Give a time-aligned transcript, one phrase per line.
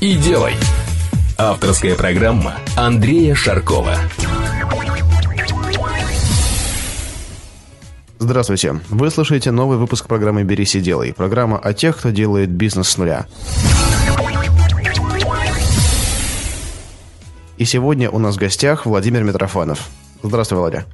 [0.00, 0.54] и делай.
[1.38, 3.96] Авторская программа Андрея Шаркова.
[8.18, 8.80] Здравствуйте.
[8.88, 11.12] Вы слушаете новый выпуск программы «Берись и делай».
[11.12, 13.26] Программа о тех, кто делает бизнес с нуля.
[17.58, 19.88] И сегодня у нас в гостях Владимир Митрофанов.
[20.22, 20.86] Здравствуй, Володя.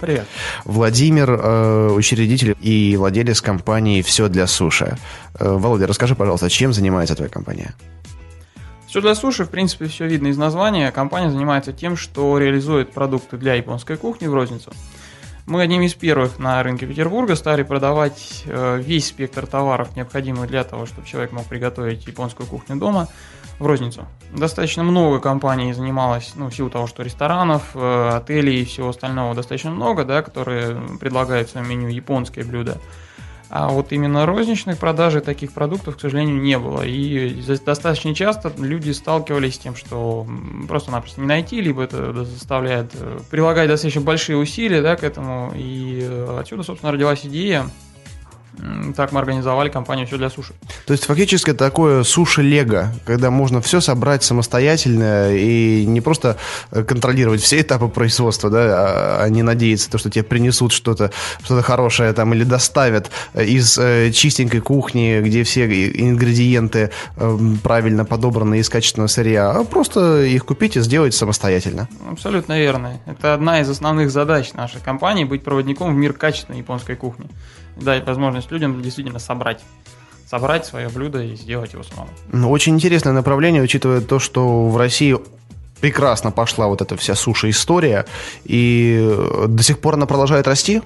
[0.00, 0.26] Привет.
[0.64, 4.96] Владимир, э, учредитель и владелец компании «Все для суши».
[5.38, 7.74] Э, Володя, расскажи, пожалуйста, чем занимается твоя компания?
[8.88, 10.90] Все для суши, в принципе, все видно из названия.
[10.90, 14.72] Компания занимается тем, что реализует продукты для японской кухни в розницу.
[15.44, 20.64] Мы одним из первых на рынке Петербурга стали продавать э, весь спектр товаров, необходимых для
[20.64, 23.08] того, чтобы человек мог приготовить японскую кухню дома
[23.58, 24.06] в розницу.
[24.32, 29.34] Достаточно много компаний занималось, ну, в силу того, что ресторанов, э, отелей и всего остального
[29.34, 32.78] достаточно много, да, которые предлагают в своем меню японские блюда.
[33.50, 36.82] А вот именно розничных продажей таких продуктов, к сожалению, не было.
[36.82, 40.26] И достаточно часто люди сталкивались с тем, что
[40.68, 45.52] просто-напросто не найти, либо это заставляет э, прилагать достаточно большие усилия да, к этому.
[45.56, 47.70] И э, отсюда, собственно, родилась идея
[48.96, 50.54] так мы организовали компанию «Все для суши».
[50.86, 56.36] То есть фактически такое суши-лего, когда можно все собрать самостоятельно и не просто
[56.70, 61.10] э, контролировать все этапы производства, да, а, а не надеяться, то, что тебе принесут что-то
[61.42, 68.58] что хорошее там или доставят из э, чистенькой кухни, где все ингредиенты э, правильно подобраны
[68.58, 71.88] из качественного сырья, а просто их купить и сделать самостоятельно.
[72.10, 73.00] Абсолютно верно.
[73.06, 77.28] Это одна из основных задач нашей компании– быть проводником в мир качественной японской кухни
[77.80, 79.62] дать возможность людям действительно собрать
[80.26, 82.10] собрать свое блюдо и сделать его самому.
[82.32, 85.16] Ну, очень интересное направление, учитывая то, что в России
[85.80, 88.04] прекрасно пошла вот эта вся суши-история,
[88.44, 89.10] и
[89.48, 90.82] до сих пор она продолжает расти?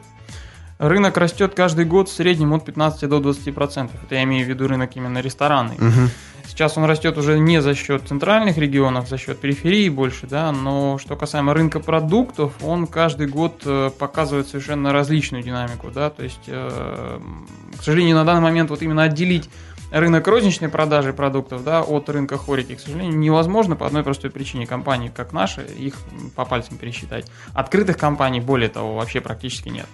[0.82, 3.91] Рынок растет каждый год в среднем от 15 до 20%.
[4.03, 5.76] Это я имею в виду рынок именно ресторанный.
[5.76, 6.09] Угу.
[6.48, 10.98] Сейчас он растет уже не за счет центральных регионов, за счет периферии больше, да, но
[10.98, 16.43] что касаемо рынка продуктов, он каждый год э, показывает совершенно различную динамику, да, то есть,
[16.48, 17.20] э,
[17.78, 19.49] к сожалению, на данный момент вот именно отделить
[19.93, 24.66] рынок розничной продажи продуктов да, от рынка хорики, к сожалению, невозможно по одной простой причине.
[24.66, 25.94] Компании, как наши, их
[26.34, 27.31] по пальцам пересчитать.
[27.54, 29.87] Открытых компаний, более того, вообще практически нет.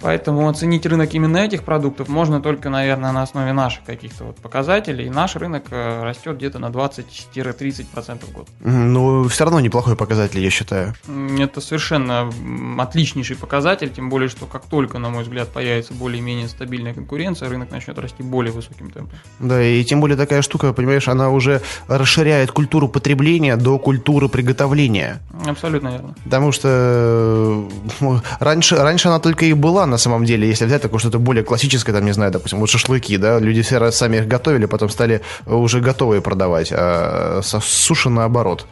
[0.00, 5.06] Поэтому оценить рынок именно этих продуктов можно только, наверное, на основе наших каких-то вот показателей.
[5.06, 8.48] И наш рынок э, растет где-то на 20-30% в год.
[8.60, 10.94] Ну, все равно неплохой показатель, я считаю.
[11.38, 12.30] Это совершенно
[12.78, 17.70] отличнейший показатель, тем более, что как только, на мой взгляд, появится более-менее стабильная конкуренция, рынок
[17.70, 19.18] начнет расти более высоким темпом.
[19.38, 25.20] Да, и тем более такая штука, понимаешь, она уже расширяет культуру потребления до культуры приготовления.
[25.46, 26.14] Абсолютно верно.
[26.24, 27.68] Потому что
[28.00, 31.44] э, раньше, раньше она только и была на самом деле, если взять такое что-то более
[31.44, 35.20] классическое, там, не знаю, допустим, вот шашлыки, да, люди все сами их готовили, потом стали
[35.46, 38.66] уже готовые продавать, а суши наоборот.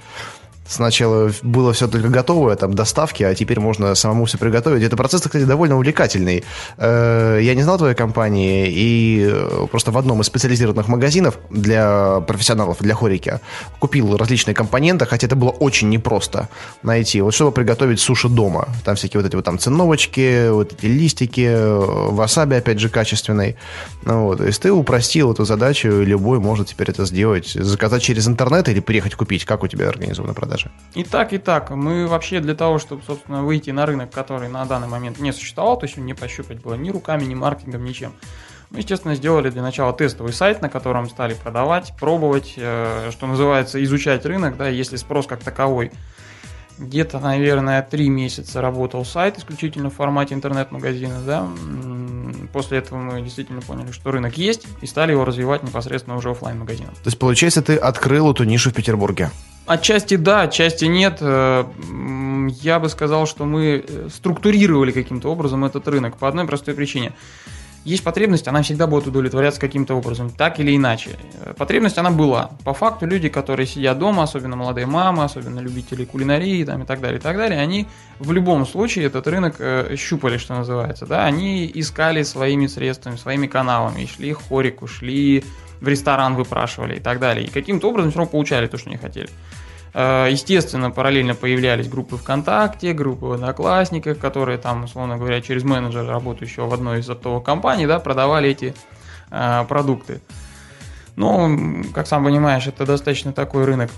[0.67, 4.83] Сначала было все только готовое, там, доставки, а теперь можно самому все приготовить.
[4.83, 6.43] Это процесс, кстати, довольно увлекательный.
[6.79, 12.21] Э, я не знал твоей компании, и э, просто в одном из специализированных магазинов для
[12.21, 13.41] профессионалов, для хорики,
[13.79, 16.49] купил различные компоненты, хотя это было очень непросто
[16.83, 17.21] найти.
[17.21, 18.69] Вот чтобы приготовить суши дома.
[18.85, 21.55] Там всякие вот эти вот там циновочки, вот эти листики,
[22.11, 23.57] васаби, опять же, качественный.
[24.05, 24.39] Ну, вот.
[24.39, 27.49] То есть ты упростил эту задачу, любой может теперь это сделать.
[27.49, 29.45] Заказать через интернет или приехать купить.
[29.45, 30.54] Как у тебя организована продажа?
[30.55, 30.71] Даже.
[30.95, 31.71] И так, и так.
[31.71, 35.79] Мы вообще для того, чтобы, собственно, выйти на рынок, который на данный момент не существовал,
[35.79, 38.13] то есть не пощупать было ни руками, ни маркетингом, ничем.
[38.71, 43.83] Мы, естественно, сделали для начала тестовый сайт, на котором стали продавать, пробовать, э, что называется,
[43.83, 45.91] изучать рынок, да, если спрос как таковой.
[46.79, 51.49] Где-то, наверное, три месяца работал сайт исключительно в формате интернет-магазина, да.
[52.53, 56.59] После этого мы действительно поняли, что рынок есть, и стали его развивать непосредственно уже офлайн
[56.59, 59.31] магазином То есть, получается, ты открыл эту нишу в Петербурге?
[59.67, 61.19] Отчасти да, отчасти нет.
[61.21, 61.65] Э,
[62.61, 67.15] я бы сказал, что мы э, структурировали каким-то образом этот рынок по одной простой причине.
[67.85, 71.11] Есть потребность, она всегда будет удовлетворяться каким-то образом, так или иначе.
[71.41, 72.51] Э, потребность она была.
[72.65, 77.01] По факту люди, которые сидят дома, особенно молодые мамы, особенно любители кулинарии там, и так
[77.01, 77.87] далее, и так далее, они
[78.19, 81.05] в любом случае этот рынок э, щупали, что называется.
[81.05, 81.27] Да?
[81.27, 85.45] Они искали своими средствами, своими каналами, шли хорику, шли
[85.81, 87.47] в ресторан выпрашивали и так далее.
[87.47, 89.29] И каким-то образом все равно получали то, что они хотели.
[89.95, 96.09] Э, естественно, параллельно появлялись группы ВКонтакте, группы в Одноклассниках, которые там, условно говоря, через менеджера,
[96.09, 98.75] работающего в одной из оптовых компаний, да, продавали эти
[99.31, 100.21] э, продукты.
[101.15, 101.49] Но,
[101.95, 103.91] как сам понимаешь, это достаточно такой рынок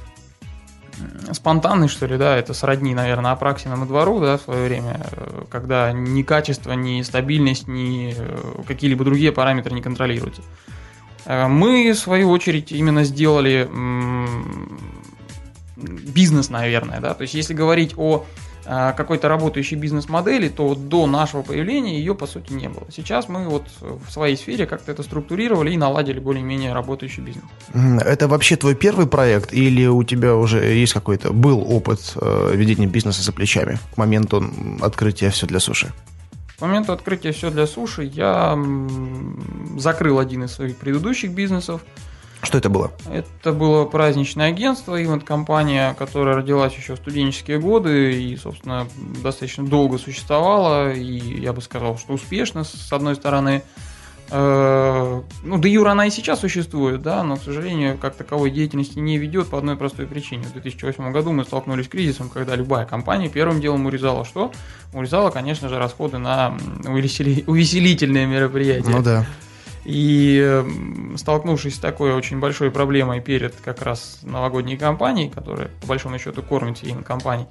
[1.32, 5.92] спонтанный, что ли, да, это сродни, наверное, Апраксиному двору, да, в свое время, э, когда
[5.92, 10.42] ни качество, ни стабильность, ни э, какие-либо другие параметры не контролируются.
[11.26, 13.68] Мы, в свою очередь, именно сделали
[15.76, 18.24] бизнес, наверное, да, то есть если говорить о
[18.68, 22.84] а, какой-то работающей бизнес-модели, то до нашего появления ее по сути не было.
[22.90, 27.44] Сейчас мы вот в своей сфере как-то это структурировали и наладили более-менее работающий бизнес.
[27.72, 32.86] Это вообще твой первый проект или у тебя уже есть какой-то, был опыт э, ведения
[32.86, 34.44] бизнеса за плечами к моменту
[34.80, 35.92] открытия все для суши?
[36.58, 38.58] К моменту открытия все для суши я
[39.76, 41.82] закрыл один из своих предыдущих бизнесов–
[42.46, 42.92] что это было?
[43.12, 48.86] Это было праздничное агентство, ивент-компания, которая родилась еще в студенческие годы и, собственно,
[49.22, 53.62] достаточно долго существовала, и я бы сказал, что успешно, с одной стороны.
[54.30, 58.98] Э, ну, да Юра она и сейчас существует, да, но, к сожалению, как таковой деятельности
[58.98, 60.44] не ведет по одной простой причине.
[60.44, 64.52] В 2008 году мы столкнулись с кризисом, когда любая компания первым делом урезала что?
[64.92, 66.56] Урезала, конечно же, расходы на
[66.86, 68.90] увеселительные мероприятия.
[68.90, 69.26] Ну да.
[69.88, 70.64] И
[71.16, 76.42] столкнувшись с такой очень большой проблемой перед как раз новогодней кампанией, которая по большому счету
[76.42, 77.46] кормит все компаний,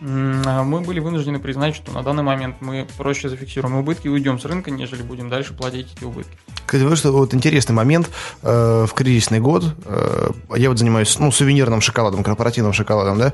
[0.00, 4.44] мы были вынуждены признать, что на данный момент мы проще зафиксируем убытки и уйдем с
[4.44, 6.36] рынка, нежели будем дальше платить эти убытки.
[6.70, 8.08] Кстати, что вот интересный момент.
[8.42, 13.32] Э, в кризисный год э, я вот занимаюсь ну, сувенирным шоколадом, корпоративным шоколадом, да.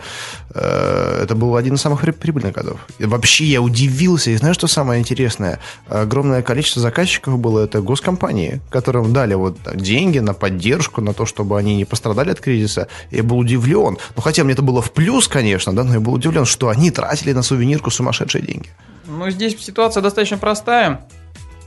[0.54, 2.80] Э, это был один из самых прибыльных годов.
[2.98, 4.30] И вообще я удивился.
[4.30, 5.60] И знаешь, что самое интересное?
[5.86, 11.58] Огромное количество заказчиков было это госкомпании, которым дали вот деньги на поддержку, на то, чтобы
[11.58, 12.88] они не пострадали от кризиса.
[13.10, 13.98] Я был удивлен.
[14.16, 16.90] Ну, хотя мне это было в плюс, конечно, да, но я был удивлен, что они
[16.90, 18.70] тратили на сувенирку сумасшедшие деньги.
[19.04, 21.06] Ну, здесь ситуация достаточно простая.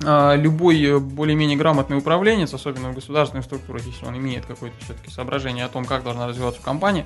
[0.04, 5.12] А, любой э, более-менее грамотный управленец, особенно в государственных структурах, если он имеет какое-то все-таки
[5.12, 7.06] соображение о том, как должна развиваться компания,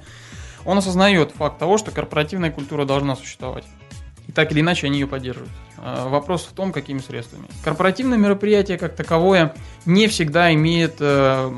[0.63, 3.65] он осознает факт того, что корпоративная культура должна существовать.
[4.33, 5.51] Так или иначе они ее поддерживают.
[5.77, 7.45] А, вопрос в том, какими средствами.
[7.63, 9.53] Корпоративное мероприятие как таковое
[9.85, 11.51] не всегда имеет э,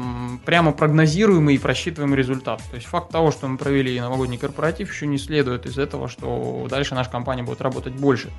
[0.45, 2.62] прямо прогнозируемый и просчитываемый результат.
[2.72, 6.66] То есть факт того, что мы провели новогодний корпоратив, еще не следует из этого, что
[6.69, 8.31] дальше наша компания будет работать больше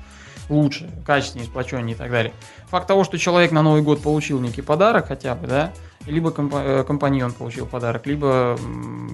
[0.49, 2.33] лучше, качественнее, сплоченнее и так далее.
[2.69, 5.73] Факт того, что человек на Новый год получил некий подарок хотя бы, да,
[6.07, 8.57] либо э, компаньон получил подарок, либо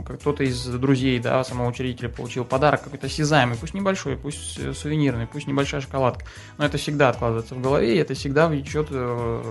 [0.08, 5.28] кто-то из друзей, да, самого учредителя получил подарок какой-то осязаемый, пусть небольшой, пусть э, сувенирный,
[5.28, 6.26] пусть небольшая шоколадка,
[6.58, 9.44] но это всегда откладывается в голове, и это всегда влечет э,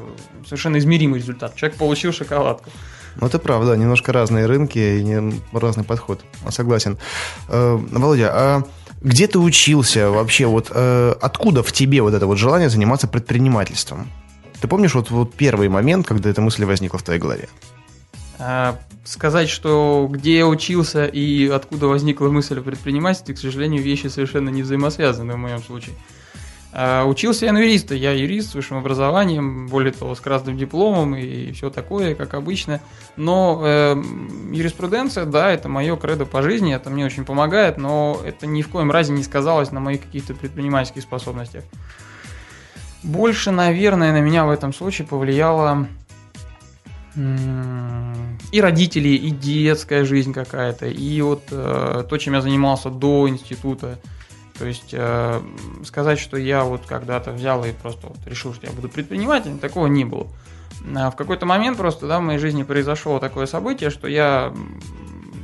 [0.47, 1.57] совершенно измеримый результат.
[1.57, 2.71] Человек получил шоколадку.
[3.21, 6.25] Ну, это правда, немножко разные рынки и разный подход.
[6.49, 6.97] Согласен.
[7.47, 8.63] Володя, а
[9.03, 10.47] где ты учился вообще?
[10.47, 14.09] Вот откуда в тебе вот это вот желание заниматься предпринимательством?
[14.63, 17.49] Ты помнишь вот, вот первый момент, когда эта мысль возникла в твоей голове?
[18.39, 24.07] А, сказать, что где я учился и откуда возникла мысль о предпринимательстве, к сожалению, вещи
[24.07, 25.97] совершенно не взаимосвязаны в моем случае.
[26.73, 31.17] А, учился я на юриста, я юрист с высшим образованием, более того, с красным дипломом
[31.17, 32.81] и все такое, как обычно.
[33.17, 34.01] Но э,
[34.53, 38.69] юриспруденция, да, это мое кредо по жизни, это мне очень помогает, но это ни в
[38.69, 41.65] коем разе не сказалось на моих каких-то предпринимательских способностях.
[43.03, 45.89] Больше, наверное, на меня в этом случае повлияло
[47.15, 53.99] и родители, и детская жизнь какая-то, и вот э, то, чем я занимался до института.
[54.59, 55.41] То есть э,
[55.85, 59.89] сказать, что я вот когда-то взял и просто вот решил, что я буду предпринимателем, такого
[59.89, 60.27] не было.
[60.97, 64.55] А в какой-то момент просто да, в моей жизни произошло такое событие, что я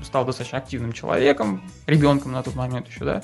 [0.05, 3.23] стал достаточно активным человеком, ребенком на тот момент еще, да,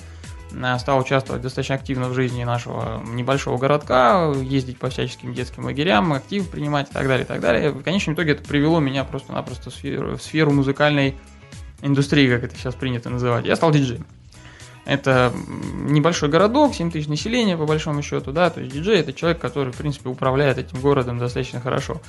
[0.78, 6.49] стал участвовать достаточно активно в жизни нашего небольшого городка, ездить по всяческим детским лагерям, актив
[6.49, 7.70] принимать и так далее, и так далее.
[7.70, 11.14] В конечном итоге это привело меня просто-напросто в сферу, в сферу музыкальной
[11.82, 13.46] индустрии, как это сейчас принято называть.
[13.46, 14.06] Я стал диджеем.
[14.84, 15.32] Это
[15.87, 19.73] небольшой городок, 7 тысяч населения, по большому счету, да, то есть диджей это человек, который,
[19.73, 22.02] в принципе, управляет этим городом достаточно хорошо.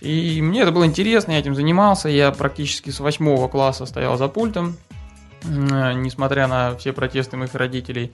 [0.00, 4.28] И мне это было интересно, я этим занимался, я практически с 8 класса стоял за
[4.28, 4.76] пультом,
[5.44, 8.12] несмотря на все протесты моих родителей.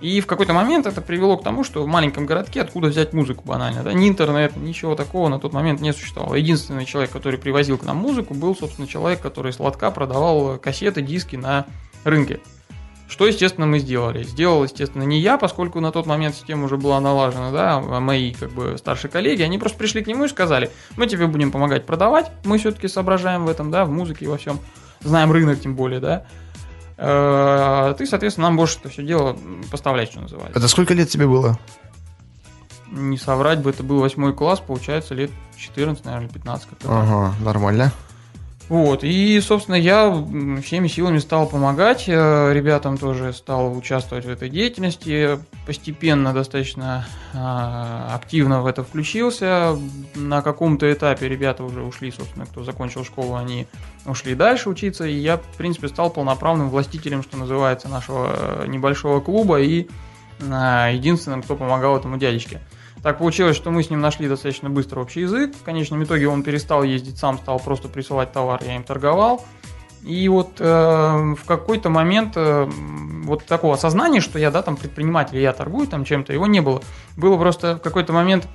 [0.00, 3.44] И в какой-то момент это привело к тому, что в маленьком городке откуда взять музыку
[3.44, 6.34] банально, да, ни интернет, ничего такого на тот момент не существовало.
[6.36, 11.36] Единственный человек, который привозил к нам музыку, был, собственно, человек, который сладко продавал кассеты, диски
[11.36, 11.66] на
[12.04, 12.40] рынке
[13.08, 14.22] Что, естественно, мы сделали?
[14.22, 18.32] Сделал, естественно, не я, поскольку на тот момент система уже была налажена, да, а мои,
[18.32, 21.84] как бы, старшие коллеги, они просто пришли к нему и сказали, мы тебе будем помогать
[21.84, 24.60] продавать, мы все-таки соображаем в этом, да, в музыке и во всем,
[25.02, 26.49] знаем рынок тем более, да, Э,
[27.00, 29.36] ты, соответственно, нам будешь это все дело
[29.70, 30.58] поставлять, что называется.
[30.58, 31.58] Это сколько лет тебе было?
[32.90, 36.68] Не соврать бы, это был восьмой класс, получается, лет 14, наверное, 15.
[36.84, 37.92] Ага, нормально.
[38.70, 40.12] Вот, и, собственно, я
[40.62, 48.14] всеми силами стал помогать э, ребятам тоже, стал участвовать в этой деятельности, постепенно достаточно а,
[48.14, 49.76] активно в это включился.
[50.14, 53.66] На каком-то этапе ребята уже ушли, собственно, кто закончил школу, они
[54.06, 59.20] ушли дальше учиться, и я, в принципе, стал полноправным властителем, что называется, нашего э, небольшого
[59.20, 59.88] клуба и
[60.48, 62.60] а, единственным, кто помогал этому дядечке.
[63.02, 65.54] Так получилось, что мы с ним нашли достаточно быстро общий язык.
[65.56, 69.44] В конечном итоге он перестал ездить сам, стал просто присылать товар, я им торговал.
[70.04, 72.68] И вот э, в какой-то момент э,
[73.24, 76.82] вот такого осознания, что я, да, там предприниматель, я торгую там чем-то, его не было.
[77.16, 78.48] Было просто в какой-то момент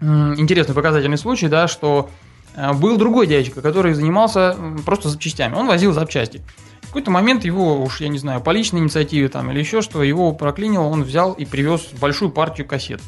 [0.00, 0.04] э,
[0.36, 2.10] интересный показательный случай, да, что
[2.54, 5.54] э, был другой дядечка, который занимался просто запчастями.
[5.54, 6.42] Он возил запчасти.
[6.82, 10.02] В какой-то момент его, уж я не знаю, по личной инициативе там или еще что,
[10.02, 13.00] его проклинило, он взял и привез большую партию кассет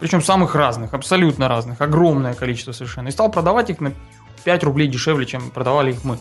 [0.00, 3.92] причем самых разных, абсолютно разных, огромное количество совершенно, и стал продавать их на
[4.44, 6.18] 5 рублей дешевле, чем продавали их мы.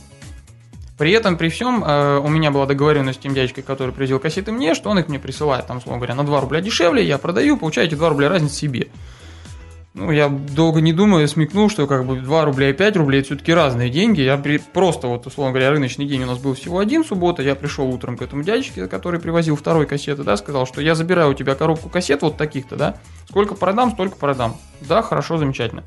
[0.97, 4.51] При этом, при всем, э, у меня была договоренность с тем дядечкой, который привезил кассеты
[4.51, 7.57] мне, что он их мне присылает, там, словно говоря, на 2 рубля дешевле, я продаю,
[7.57, 8.87] получаете 2 рубля разницы себе.
[9.95, 13.27] Ну, я долго не думаю, смекнул, что как бы 2 рубля и 5 рублей это
[13.27, 14.21] все-таки разные деньги.
[14.21, 14.57] Я при...
[14.57, 17.43] просто, вот, условно говоря, рыночный день у нас был всего один суббота.
[17.43, 21.31] Я пришел утром к этому дядечке, который привозил второй кассеты, да, сказал, что я забираю
[21.31, 22.97] у тебя коробку кассет вот таких-то, да.
[23.29, 24.57] Сколько продам, столько продам.
[24.81, 25.83] Да, хорошо, замечательно.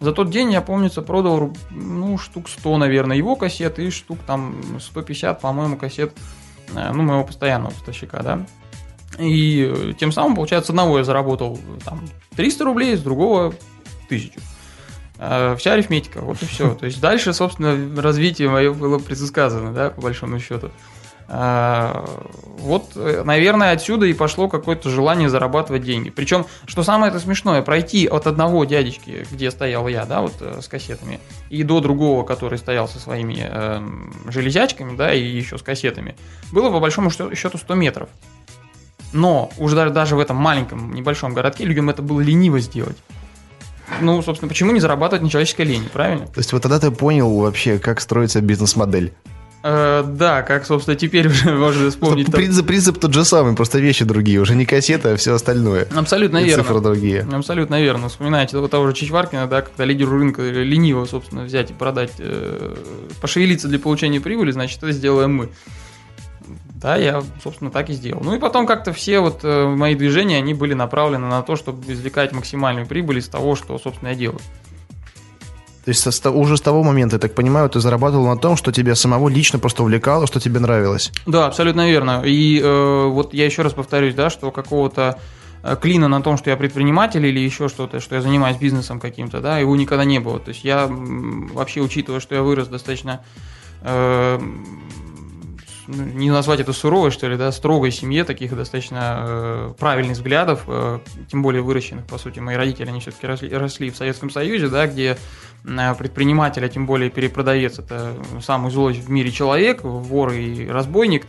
[0.00, 4.54] За тот день, я помнится, продал, ну, штук 100, наверное, его кассет и штук там
[4.78, 6.12] 150, по-моему, кассет,
[6.74, 8.46] э, ну, моего постоянного поставщика, да.
[9.18, 12.02] И э, тем самым, получается, одного я заработал там,
[12.36, 13.54] 300 рублей, с другого
[14.06, 14.32] 1000.
[15.18, 16.74] А вся арифметика, вот и все.
[16.80, 20.70] То есть дальше, собственно, развитие мое было предсказано, да, по большому счету.
[21.28, 22.04] А,
[22.58, 26.10] вот, э, наверное, отсюда и пошло какое-то желание зарабатывать деньги.
[26.10, 30.60] Причем, что самое это смешное, пройти от одного дядечки, где стоял я, да, вот э,
[30.62, 31.18] с кассетами,
[31.50, 33.80] и до другого, который стоял со своими э,
[34.30, 36.16] железячками, да, и еще с кассетами,
[36.52, 38.08] было по большому счету 100 метров.
[39.12, 42.96] Но уже даже в этом маленьком, небольшом городке людям это было лениво сделать.
[44.00, 46.26] Ну, собственно, почему не зарабатывать нечеловеческой лени, правильно?
[46.26, 49.12] То есть вот тогда ты понял вообще, как строится бизнес-модель.
[49.68, 52.30] Э, да, как, собственно, теперь уже можно вспомнить.
[52.30, 54.40] Принцип, принцип тот же самый, просто вещи другие.
[54.40, 55.88] Уже не кассета, а все остальное.
[55.94, 56.62] Абсолютно И верно.
[56.62, 57.26] цифры другие.
[57.32, 58.08] Абсолютно верно.
[58.08, 62.76] Вспоминаете вот того же Чичваркина, да, когда лидеру рынка лениво, собственно, взять и продать, э,
[63.20, 65.48] пошевелиться для получения прибыли, значит, это сделаем мы.
[66.80, 68.20] Да, я, собственно, так и сделал.
[68.22, 71.90] Ну и потом как-то все вот э, мои движения, они были направлены на то, чтобы
[71.90, 74.40] извлекать максимальную прибыль из того, что, собственно, я делаю.
[75.86, 78.72] То есть со, уже с того момента, я так понимаю, ты зарабатывал на том, что
[78.72, 81.12] тебя самого лично просто увлекало, что тебе нравилось.
[81.26, 82.22] Да, абсолютно верно.
[82.26, 85.18] И э, вот я еще раз повторюсь, да, что какого-то
[85.62, 89.40] э, клина на том, что я предприниматель или еще что-то, что я занимаюсь бизнесом каким-то,
[89.40, 90.40] да, его никогда не было.
[90.40, 93.22] То есть я вообще, учитывая, что я вырос достаточно
[93.82, 94.40] э,
[95.88, 100.98] не назвать это суровой, что ли, да, строгой семье, таких достаточно э, правильных взглядов, э,
[101.30, 104.86] тем более выращенных, по сути, мои родители, они все-таки росли, росли в Советском Союзе, да,
[104.86, 105.16] где
[105.64, 111.26] э, предприниматель, а тем более перепродавец, это самый злой в мире человек, вор и разбойник,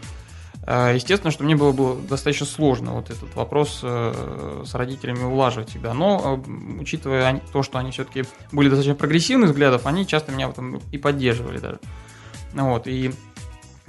[0.65, 5.69] э, Естественно, что мне было, было достаточно сложно вот этот вопрос э, с родителями улаживать
[5.69, 5.93] всегда.
[5.93, 10.51] Но, э, учитывая то, что они все-таки были достаточно прогрессивных взглядов, они часто меня в
[10.51, 11.79] этом и поддерживали даже.
[12.53, 13.13] Вот, и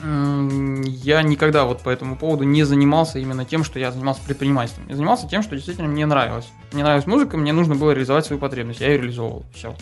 [0.00, 4.86] я никогда вот по этому поводу не занимался именно тем, что я занимался предпринимательством.
[4.88, 6.48] Я занимался тем, что действительно мне нравилось.
[6.72, 8.80] Мне нравилась музыка, мне нужно было реализовать свою потребность.
[8.80, 9.44] Я ее реализовывал.
[9.52, 9.74] Все.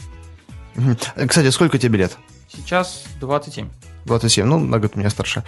[1.27, 2.17] Кстати, сколько тебе лет?
[2.49, 3.69] Сейчас 27.
[4.07, 5.43] 27, ну, на год меня старше.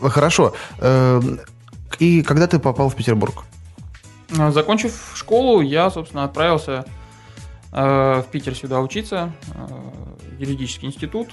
[0.00, 0.54] Хорошо.
[0.78, 1.40] Эм,
[1.98, 3.44] и когда ты попал в Петербург?
[4.30, 6.84] Э, закончив школу, я, собственно, отправился
[7.72, 9.66] э, в Питер сюда учиться, э,
[10.38, 11.30] юридический институт,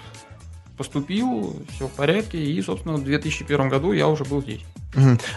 [0.79, 4.62] поступил, все в порядке, и, собственно, в 2001 году я уже был здесь.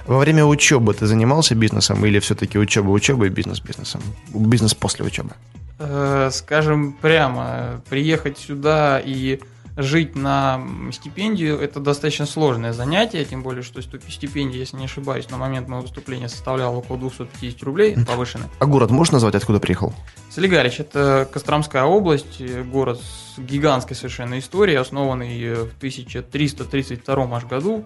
[0.07, 4.01] Во время учебы ты занимался бизнесом или все-таки учеба учеба и бизнес бизнесом?
[4.33, 5.31] Бизнес после учебы?
[5.81, 9.41] Э, скажем прямо, приехать сюда и
[9.77, 10.61] жить на
[10.93, 15.83] стипендию– это достаточно сложное занятие, тем более, что стипендия, если не ошибаюсь, на момент моего
[15.83, 18.49] выступления составляла около 250 рублей повышенная.
[18.59, 19.95] А город можешь назвать, откуда приехал?
[20.31, 27.85] Солигарич– это Костромская область, город с гигантской совершенно историей, основанный в 1332 аж году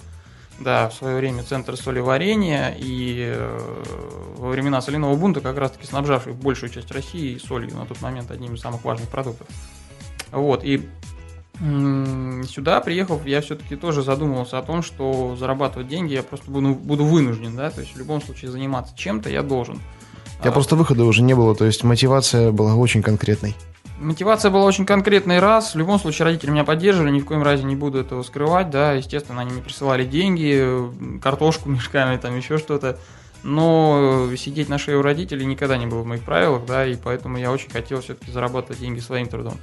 [0.58, 3.58] да, в свое время центр солеварения и э,
[4.36, 8.54] во времена соляного бунта как раз-таки снабжавший большую часть России солью на тот момент одним
[8.54, 9.46] из самых важных продуктов.
[10.32, 10.88] Вот, и
[11.58, 17.04] сюда приехав, я все-таки тоже задумывался о том, что зарабатывать деньги я просто буду, буду
[17.04, 19.80] вынужден, да, то есть в любом случае заниматься чем-то я должен.
[20.44, 23.54] Я а, просто выхода уже не было, то есть мотивация была очень конкретной.
[23.98, 25.74] Мотивация была очень конкретный раз.
[25.74, 28.92] В любом случае родители меня поддерживали, ни в коем разе не буду этого скрывать, да.
[28.92, 32.98] Естественно, они мне присылали деньги, картошку мешками, там еще что-то.
[33.42, 37.38] Но сидеть на шее у родителей никогда не было в моих правилах, да, и поэтому
[37.38, 39.54] я очень хотел все-таки зарабатывать деньги своим трудом.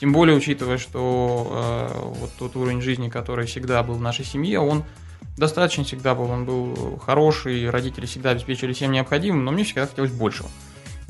[0.00, 4.60] Тем более, учитывая, что э, вот тот уровень жизни, который всегда был в нашей семье,
[4.60, 4.84] он
[5.36, 10.12] достаточно всегда был, он был хороший, родители всегда обеспечили всем необходимым, но мне всегда хотелось
[10.12, 10.48] большего.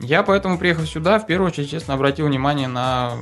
[0.00, 3.14] Я поэтому, приехав сюда, в первую очередь, естественно, обратил внимание на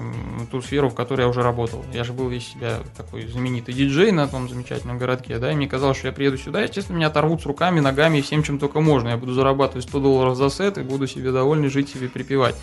[0.51, 1.83] ту сферу, в которой я уже работал.
[1.95, 5.67] Я же был весь себя такой знаменитый диджей на том замечательном городке, да, и мне
[5.67, 8.81] казалось, что я приеду сюда, естественно, меня оторвут с руками, ногами и всем, чем только
[8.81, 9.09] можно.
[9.09, 12.55] Я буду зарабатывать 100 долларов за сет и буду себе довольный жить себе припевать.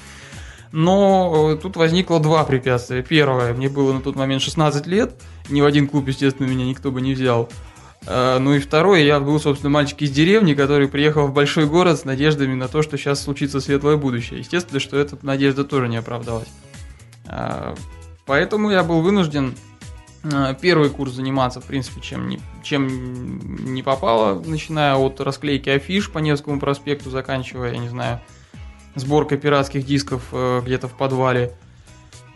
[0.73, 3.03] Но э, тут возникло два препятствия.
[3.03, 5.13] Первое, мне было на тот момент 16 лет,
[5.47, 7.47] ни в один клуб, естественно, меня никто бы не взял.
[8.07, 11.99] А, ну и второе, я был, собственно, мальчик из деревни, который приехал в большой город
[11.99, 14.39] с надеждами на то, что сейчас случится светлое будущее.
[14.39, 16.49] Естественно, что эта надежда тоже не оправдалась.
[17.27, 17.75] А,
[18.25, 19.53] поэтому я был вынужден
[20.59, 26.17] первый курс заниматься, в принципе, чем не, чем не попало, начиная от расклейки афиш по
[26.17, 28.21] Невскому проспекту, заканчивая, я не знаю,
[28.95, 31.53] сборкой пиратских дисков э, где-то в подвале.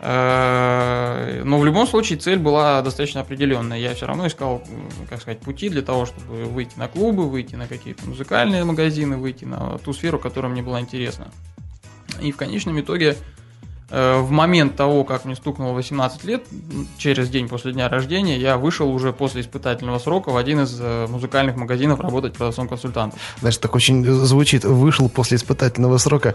[0.00, 3.78] Э, но в любом случае цель была достаточно определенная.
[3.78, 4.62] Я все равно искал,
[5.08, 9.44] как сказать, пути для того, чтобы выйти на клубы, выйти на какие-то музыкальные магазины, выйти
[9.44, 11.28] на ту сферу, которая мне была интересна.
[12.20, 13.16] И в конечном итоге
[13.90, 16.44] в момент того, как мне стукнуло 18 лет,
[16.98, 21.06] через день после дня рождения, я вышел уже после испытательного срока в один из э,
[21.08, 23.18] музыкальных магазинов работать продавцом-консультантом.
[23.40, 26.34] Знаешь, так очень звучит, вышел после испытательного срока.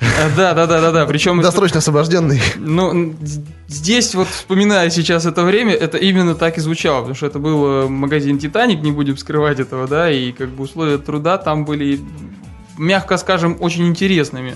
[0.00, 1.06] Э, да, да, да, да, да.
[1.06, 1.42] Причем...
[1.42, 2.40] Досрочно освобожденный.
[2.56, 3.14] Ну,
[3.68, 7.88] здесь вот, вспоминая сейчас это время, это именно так и звучало, потому что это был
[7.88, 12.00] магазин «Титаник», не будем скрывать этого, да, и как бы условия труда там были,
[12.78, 14.54] мягко скажем, очень интересными.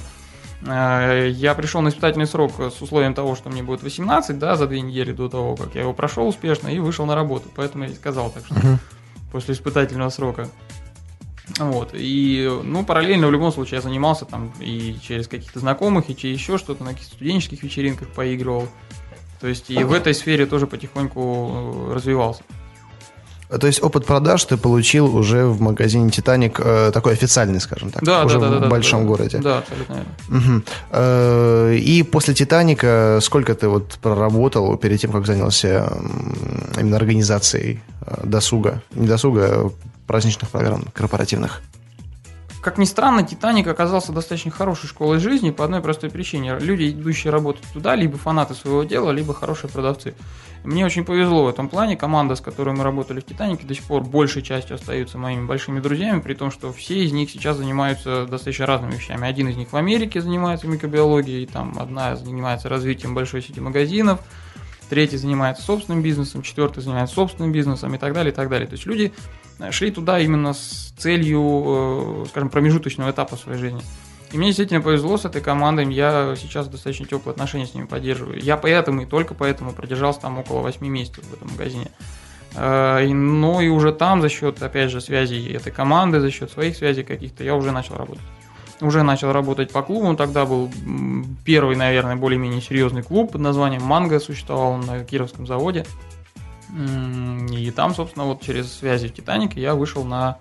[0.67, 4.67] Э, я пришел на испытательный срок с условием того, что мне будет 18, да, за
[4.67, 7.49] две недели до того, как я его прошел успешно и вышел на работу.
[7.55, 8.79] Поэтому я и сказал так, что uh-huh.
[9.33, 10.49] после испытательного срока.
[11.59, 11.91] Вот.
[11.95, 16.39] И, ну, параллельно в любом случае я занимался там и через каких-то знакомых, и через
[16.39, 18.69] еще что-то, на каких-то студенческих вечеринках поигрывал.
[19.41, 22.43] То есть и в этой сфере тоже потихоньку э, развивался.
[23.49, 28.05] То есть опыт продаж ты получил уже в магазине Титаник, э, такой официальный, скажем так,
[28.05, 29.39] да, уже да, да, в да, большом да, городе.
[29.39, 30.05] Да, абсолютно.
[30.29, 31.75] Угу.
[31.75, 35.91] И после Титаника сколько ты вот проработал перед тем, как занялся
[36.79, 39.71] именно организацией э, досуга, не досуга, а
[40.07, 41.63] праздничных программ корпоративных?
[42.61, 46.59] Как ни странно, Титаник оказался достаточно хорошей школой жизни по одной простой причине.
[46.59, 50.15] Люди, идущие работать туда, либо фанаты своего дела, либо хорошие продавцы.
[50.65, 51.97] Мне очень повезло в этом плане.
[51.97, 55.79] Команда, с которой мы работали в Титанике, до сих пор большей частью остаются моими большими
[55.79, 59.29] друзьями, при том, что все из них сейчас занимаются достаточно разными вещами.
[59.29, 64.21] Один из них в Америке занимается микробиологией, там одна занимается развитием большой сети магазинов,
[64.89, 68.67] третий занимается собственным бизнесом, четвертый занимается собственным бизнесом и так далее, и так далее.
[68.67, 69.13] То есть люди
[69.59, 73.83] э, шли туда именно с целью, э, скажем, промежуточного этапа своей жизни.
[74.33, 78.41] И мне действительно повезло с этой командой, я сейчас достаточно теплые отношения с ними поддерживаю.
[78.43, 81.91] Я поэтому и только поэтому продержался там около 8 месяцев в этом магазине.
[82.55, 86.77] Э, но и уже там за счет, опять же, связей этой команды, за счет своих
[86.77, 88.23] связей каких-то, я уже начал работать.
[88.81, 90.71] Уже начал работать по клубу, тогда был
[91.45, 95.85] первый, наверное, более-менее серьезный клуб под названием «Манго», существовал он на Кировском заводе.
[97.51, 100.39] И там, собственно, вот через связи в «Титанике» я вышел на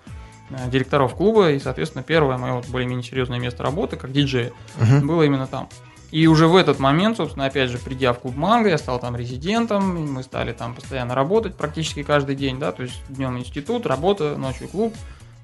[0.50, 5.04] Э, директоров клуба, и, соответственно, первое мое вот более-менее серьезное место работы, как диджей, uh-huh.
[5.04, 5.68] было именно там.
[6.10, 9.14] И уже в этот момент, собственно, опять же, придя в клуб Манго, я стал там
[9.14, 14.36] резидентом, мы стали там постоянно работать практически каждый день, да, то есть днем институт, работа,
[14.38, 14.94] ночью клуб,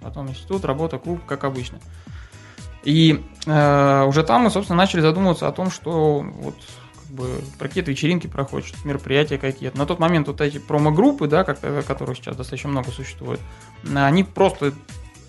[0.01, 1.81] потом институт, работа, клуб, как обычно.
[2.85, 6.55] И э, уже там мы, собственно, начали задумываться о том, что вот
[7.03, 9.79] как бы про какие-то вечеринки проходят, мероприятия какие-то.
[9.79, 13.41] На тот момент вот эти промо-группы, да, как, которых сейчас достаточно много существует,
[13.95, 14.73] они просто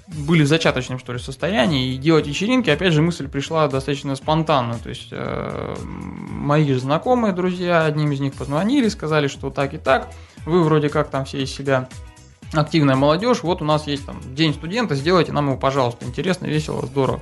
[0.07, 4.77] были в зачаточном, что ли, состоянии, и делать вечеринки, опять же, мысль пришла достаточно спонтанно,
[4.77, 10.11] то есть э, мои знакомые, друзья, одним из них позвонили, сказали, что так и так,
[10.45, 11.89] вы вроде как там все из себя
[12.53, 16.85] активная молодежь, вот у нас есть там день студента, сделайте нам его, пожалуйста, интересно, весело,
[16.85, 17.21] здорово.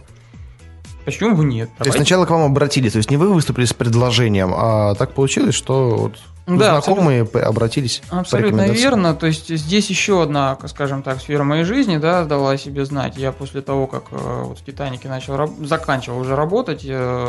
[1.06, 1.70] Почему бы нет?
[1.78, 1.84] Давайте.
[1.84, 5.14] То есть сначала к вам обратились, то есть не вы выступили с предложением, а так
[5.14, 6.14] получилось, что вот
[6.46, 8.02] Да, знакомые абсолютно, обратились.
[8.10, 9.14] Абсолютно верно.
[9.14, 13.18] То есть здесь еще одна, скажем так, сфера моей жизни, да, дала о себе знать.
[13.18, 17.28] Я после того, как э, вот в Титанике начал заканчивал уже работать, э,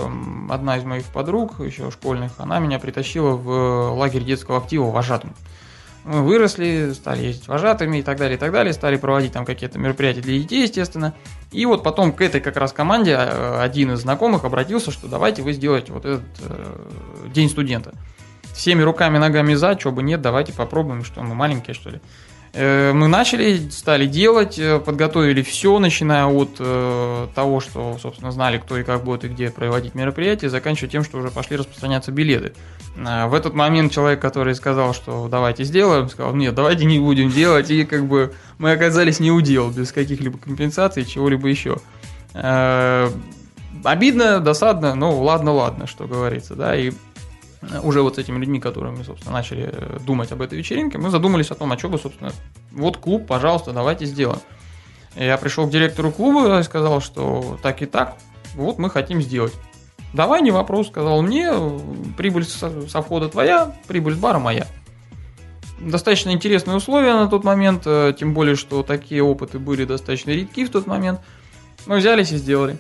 [0.50, 5.34] одна из моих подруг, еще школьных, она меня притащила в лагерь детского актива вожатым.
[6.04, 9.78] Мы выросли, стали ездить вожатыми и так далее, и так далее, стали проводить там какие-то
[9.78, 11.14] мероприятия для детей, естественно.
[11.50, 15.42] И вот потом к этой как раз команде э, один из знакомых обратился, что давайте
[15.42, 17.94] вы сделаете вот этот э, день студента
[18.54, 22.00] всеми руками, ногами за, чего бы нет, давайте попробуем, что мы маленькие, что ли.
[22.56, 28.58] Э, мы начали, стали делать, э, подготовили все, начиная от э, того, что, собственно, знали,
[28.58, 32.52] кто и как будет и где проводить мероприятие, заканчивая тем, что уже пошли распространяться билеты.
[32.96, 37.68] В этот момент человек, который сказал, что давайте сделаем, сказал, нет, давайте не будем делать,
[37.70, 41.78] и как бы мы оказались не удел, без каких-либо компенсаций, чего-либо еще.
[43.82, 46.92] Обидно, досадно, но ладно, ладно, что говорится, да, и
[47.83, 51.11] уже вот с этими людьми, которые мы, собственно, начали э, думать об этой вечеринке, мы
[51.11, 52.33] задумались о том, а что бы, собственно,
[52.72, 54.40] вот клуб, пожалуйста, давайте сделаем.
[55.16, 58.16] Я пришел к директору клуба и сказал, что так и так,
[58.55, 59.53] вот мы хотим сделать.
[60.12, 61.53] Давай, не вопрос, сказал мне,
[62.16, 62.70] прибыль со,
[63.03, 64.66] входа твоя, прибыль с бара моя.
[65.81, 70.64] Достаточно интересные условия на тот момент, э, тем более, что такие опыты были достаточно редки
[70.64, 71.20] в тот момент.
[71.87, 72.79] Мы взялись и сделали.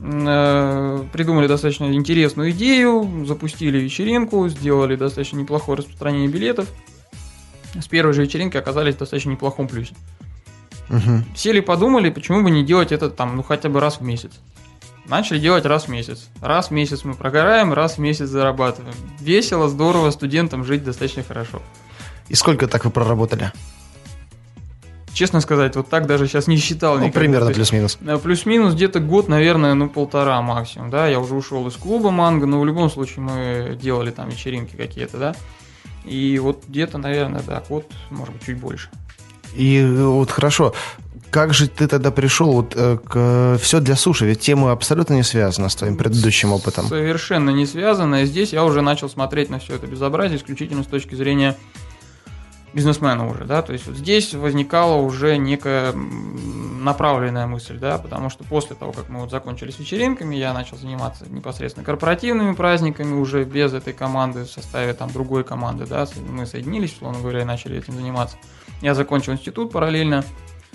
[0.00, 6.68] Э, придумали достаточно интересную идею, запустили вечеринку, сделали достаточно неплохое распространение билетов.
[7.74, 9.94] С первой же вечеринки оказались в достаточно неплохом плюсе.
[10.88, 11.24] Угу.
[11.34, 14.32] Сели, подумали, почему бы не делать это там, ну хотя бы раз в месяц.
[15.06, 16.28] Начали делать раз в месяц.
[16.40, 18.94] Раз в месяц мы прогораем, раз в месяц зарабатываем.
[19.20, 21.62] Весело, здорово, студентам жить достаточно хорошо.
[22.28, 23.52] И сколько так вы проработали?
[25.16, 26.98] Честно сказать, вот так даже сейчас не считал.
[26.98, 27.98] Ну, примерно плюс-минус.
[28.06, 31.08] Э, плюс-минус где-то год, наверное, ну, полтора максимум, да.
[31.08, 35.16] Я уже ушел из клуба манго, но в любом случае мы делали там вечеринки какие-то,
[35.18, 35.36] да.
[36.04, 38.90] И вот где-то, наверное, да, год, может быть, чуть больше.
[39.54, 40.74] И вот хорошо,
[41.30, 44.26] как же ты тогда пришел вот э, к все для суши?
[44.26, 46.86] Ведь тема абсолютно не связана с твоим предыдущим опытом.
[46.86, 48.22] Совершенно не связана.
[48.22, 51.56] И здесь я уже начал смотреть на все это безобразие исключительно с точки зрения
[52.76, 58.44] бизнесмена уже, да, то есть вот здесь возникала уже некая направленная мысль, да, потому что
[58.44, 63.44] после того, как мы вот закончили с вечеринками, я начал заниматься непосредственно корпоративными праздниками уже
[63.44, 67.78] без этой команды в составе там другой команды, да, мы соединились, условно говоря, и начали
[67.78, 68.36] этим заниматься.
[68.82, 70.22] Я закончил институт параллельно,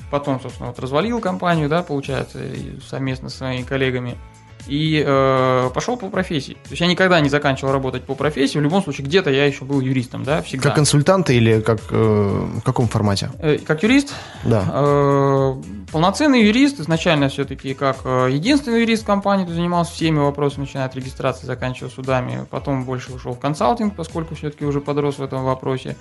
[0.09, 2.39] потом, собственно, вот развалил компанию, да, получается,
[2.83, 4.17] совместно с своими коллегами–
[4.67, 6.53] и э, пошел по профессии.
[6.53, 8.57] То есть я никогда не заканчивал работать по профессии.
[8.57, 10.69] В любом случае, где-то я еще был юристом, да, всегда.
[10.69, 13.31] Как консультант или как э, в каком формате?
[13.39, 14.13] Э, как юрист?
[14.43, 14.65] Да.
[14.71, 15.55] Э,
[15.91, 20.95] полноценный юрист, изначально все-таки как э, единственный юрист компании, кто занимался всеми вопросами, начиная от
[20.95, 22.45] регистрации, заканчивая судами.
[22.49, 25.95] Потом больше ушел в консалтинг, поскольку все-таки уже подрос в этом вопросе.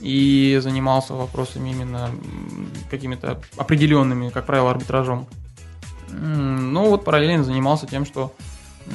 [0.00, 2.10] И занимался вопросами именно
[2.90, 5.26] какими-то определенными, как правило, арбитражом.
[6.10, 8.32] Ну вот параллельно занимался тем, что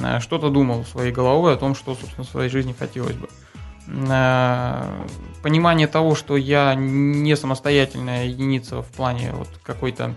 [0.01, 3.29] э, что-то думал своей головой о том, что, собственно, в своей жизни хотелось бы.
[3.87, 5.05] Э,
[5.41, 10.15] понимание того, что я не самостоятельная единица в плане вот какой-то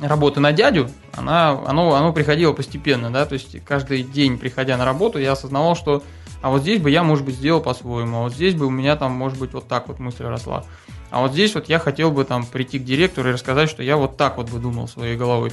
[0.00, 4.84] работы на дядю, она, оно, оно приходило постепенно, да, то есть каждый день, приходя на
[4.84, 6.02] работу, я осознавал, что
[6.42, 8.96] а вот здесь бы я, может быть, сделал по-своему, а вот здесь бы у меня
[8.96, 10.64] там, может быть, вот так вот мысль росла.
[11.10, 13.96] А вот здесь вот я хотел бы там прийти к директору и рассказать, что я
[13.96, 15.52] вот так вот бы думал своей головой.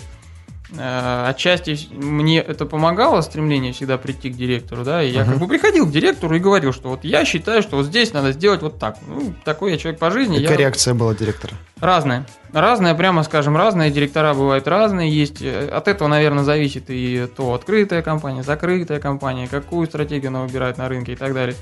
[0.75, 5.25] Э, отчасти мне это помогало, стремление всегда прийти к директору, да, и я uh-huh.
[5.25, 8.31] как бы приходил к директору и говорил, что вот я считаю, что вот здесь надо
[8.31, 8.97] сделать вот так.
[9.07, 10.39] Ну, такой я человек по жизни.
[10.39, 10.57] Какая я...
[10.57, 11.53] реакция была директора?
[11.79, 12.25] Разная.
[12.53, 13.91] Разная, прямо скажем, разные.
[13.91, 15.11] Директора бывают разные.
[15.11, 20.41] Есть э, от этого, наверное, зависит и то открытая компания, закрытая компания, какую стратегию она
[20.41, 21.55] выбирает на рынке и так далее.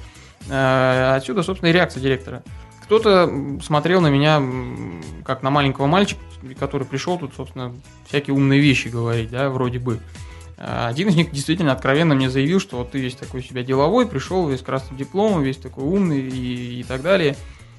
[0.50, 2.44] Э, отсюда, собственно, и реакция директора.
[2.84, 4.42] Кто-то смотрел на меня
[5.26, 6.22] как на маленького мальчика,
[6.60, 7.74] который пришел тут, собственно,
[8.08, 10.00] всякие умные вещи говорить, да, вроде бы.
[10.58, 14.08] А один из них действительно откровенно мне заявил, что вот ты весь такой себя деловой,
[14.08, 17.36] пришел весь красным дипломом, весь такой умный и, и так далее.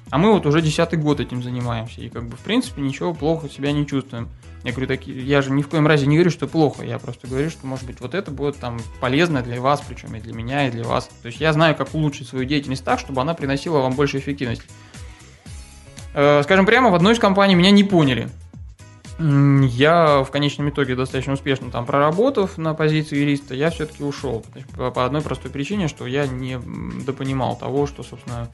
[0.09, 2.01] А мы вот уже десятый год этим занимаемся.
[2.01, 4.29] И как бы в принципе ничего плохо себя не чувствуем.
[4.63, 6.83] Я говорю, так, я же ни в коем разе не говорю, что плохо.
[6.83, 10.19] Я просто говорю, что может быть вот это будет там полезно для вас, причем и
[10.19, 11.09] для меня, и для вас.
[11.21, 14.65] То есть я знаю, как улучшить свою деятельность так, чтобы она приносила вам больше эффективности.
[16.13, 18.29] Э, скажем прямо, в одной из компаний меня не поняли.
[19.19, 24.43] Я в конечном итоге достаточно успешно там проработав на позиции юриста, я все-таки ушел.
[24.75, 26.59] По одной простой причине, что я не
[27.05, 28.49] допонимал того, что, собственно,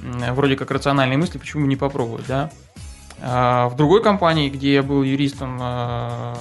[0.00, 2.50] вроде как рациональные мысли, почему не попробовать, да.
[3.20, 6.34] А в другой компании, где я был юристом, э,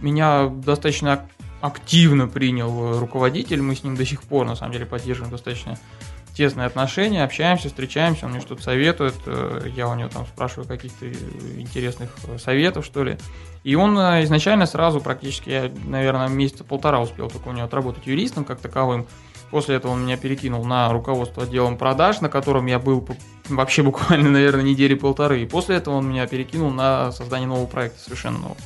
[0.00, 1.28] меня достаточно
[1.60, 5.78] активно принял руководитель, мы с ним до сих пор, на самом деле, поддерживаем достаточно
[6.40, 11.06] тесные отношения, общаемся, встречаемся, он мне что-то советует, э, я у него там спрашиваю каких-то
[11.06, 13.18] интересных э, советов, что ли.
[13.62, 18.06] И он э, изначально сразу, практически, я, наверное, месяца полтора успел только у него отработать
[18.06, 19.06] юристом как таковым.
[19.50, 23.06] После этого он меня перекинул на руководство отделом продаж, на котором я был
[23.50, 25.42] вообще буквально, наверное, недели полторы.
[25.42, 28.56] И после этого он меня перекинул на создание нового проекта, совершенно нового.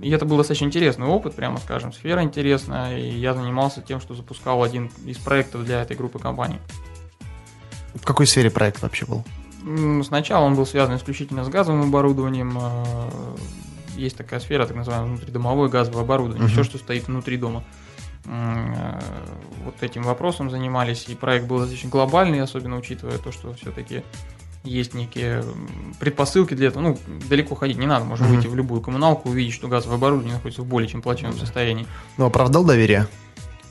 [0.00, 4.14] И это был достаточно интересный опыт, прямо скажем, сфера интересная, и я занимался тем, что
[4.14, 6.58] запускал один из проектов для этой группы компаний.
[7.94, 9.24] В какой сфере проект вообще был?
[10.04, 12.56] Сначала он был связан исключительно с газовым оборудованием.
[12.60, 13.10] Э,
[13.96, 16.52] есть такая сфера, так называемое внутридомовое газовое оборудование, uh-huh.
[16.52, 17.64] все, что стоит внутри дома.
[18.24, 19.00] Э,
[19.64, 24.04] вот этим вопросом занимались, и проект был достаточно глобальный, особенно учитывая то, что все-таки
[24.68, 25.44] есть некие
[25.98, 26.82] предпосылки для этого.
[26.82, 28.36] Ну, далеко ходить не надо, можно mm-hmm.
[28.36, 31.86] выйти в любую коммуналку, увидеть, что газовое оборудование находится в более чем плачевном состоянии.
[32.16, 33.06] Ну, оправдал доверие?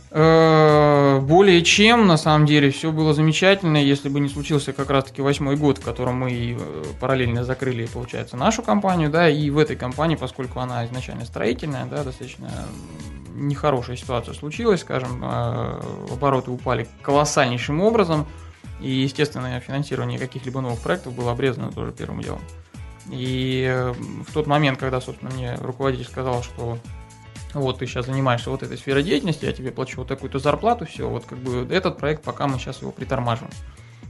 [0.10, 5.22] Э, более чем, на самом деле, все было замечательно, если бы не случился как раз-таки
[5.22, 9.76] восьмой год, в котором мы э, параллельно закрыли, получается, нашу компанию, да, и в этой
[9.76, 12.50] компании, поскольку она изначально строительная, да, достаточно
[13.36, 15.82] нехорошая ситуация случилась, скажем, э,
[16.12, 18.28] обороты упали колоссальнейшим образом,
[18.80, 22.42] и, естественно, финансирование каких-либо новых проектов было обрезано тоже первым делом.
[23.10, 26.78] И э, в тот момент, когда, собственно, мне руководитель сказал, что
[27.54, 31.10] вот ты сейчас занимаешься вот этой сферой деятельности, я тебе плачу вот такую-то зарплату, все,
[31.10, 33.54] вот как бы этот проект, пока мы сейчас его притормаживаем.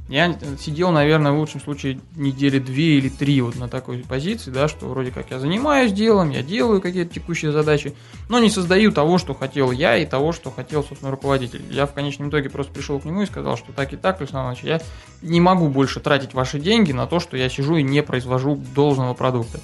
[0.09, 4.69] Я сидел, наверное, в лучшем случае недели две или три вот на такой позиции, да,
[4.69, 7.93] что вроде как я занимаюсь делом, я делаю какие-то текущие задачи,
[8.29, 11.61] но не создаю того, что хотел я и того, что хотел, собственно, руководитель.
[11.69, 14.43] Я в конечном итоге просто пришел к нему и сказал, что так и так, Александр
[14.43, 14.81] Иванович, я
[15.21, 19.13] не могу больше тратить ваши деньги на то, что я сижу и не произвожу должного
[19.13, 19.59] продукта.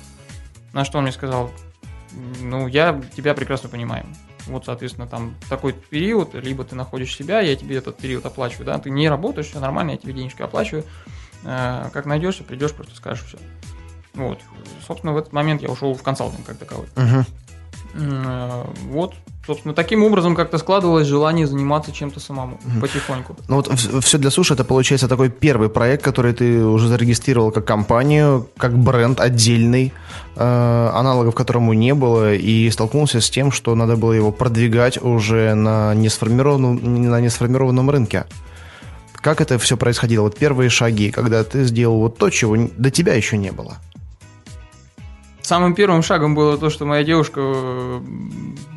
[0.73, 1.51] На что он мне сказал,
[2.41, 4.05] ну, я тебя прекрасно понимаю.
[4.47, 8.77] Вот, соответственно, там такой период, либо ты находишь себя, я тебе этот период оплачиваю, да,
[8.77, 10.83] ты не работаешь, все нормально, я тебе денежки оплачиваю.
[11.45, 13.37] Э, как найдешься, придешь, просто скажешь все.
[14.13, 14.39] Вот.
[14.85, 16.87] Собственно, в этот момент я ушел в консалтинг как таковой.
[16.95, 17.25] Uh-huh.
[18.85, 19.13] Вот,
[19.45, 23.35] собственно, таким образом как-то складывалось желание заниматься чем-то самому mm потихоньку.
[23.47, 23.71] Ну вот
[24.03, 28.77] все для суши это получается такой первый проект, который ты уже зарегистрировал как компанию, как
[28.77, 29.93] бренд отдельный,
[30.35, 35.53] э, аналогов которому не было, и столкнулся с тем, что надо было его продвигать уже
[35.53, 38.25] на несформированном, на несформированном рынке.
[39.13, 40.23] Как это все происходило?
[40.23, 43.77] Вот первые шаги, когда ты сделал вот то, чего до тебя еще не было.
[45.43, 47.99] Самым первым шагом было то, что моя девушка э,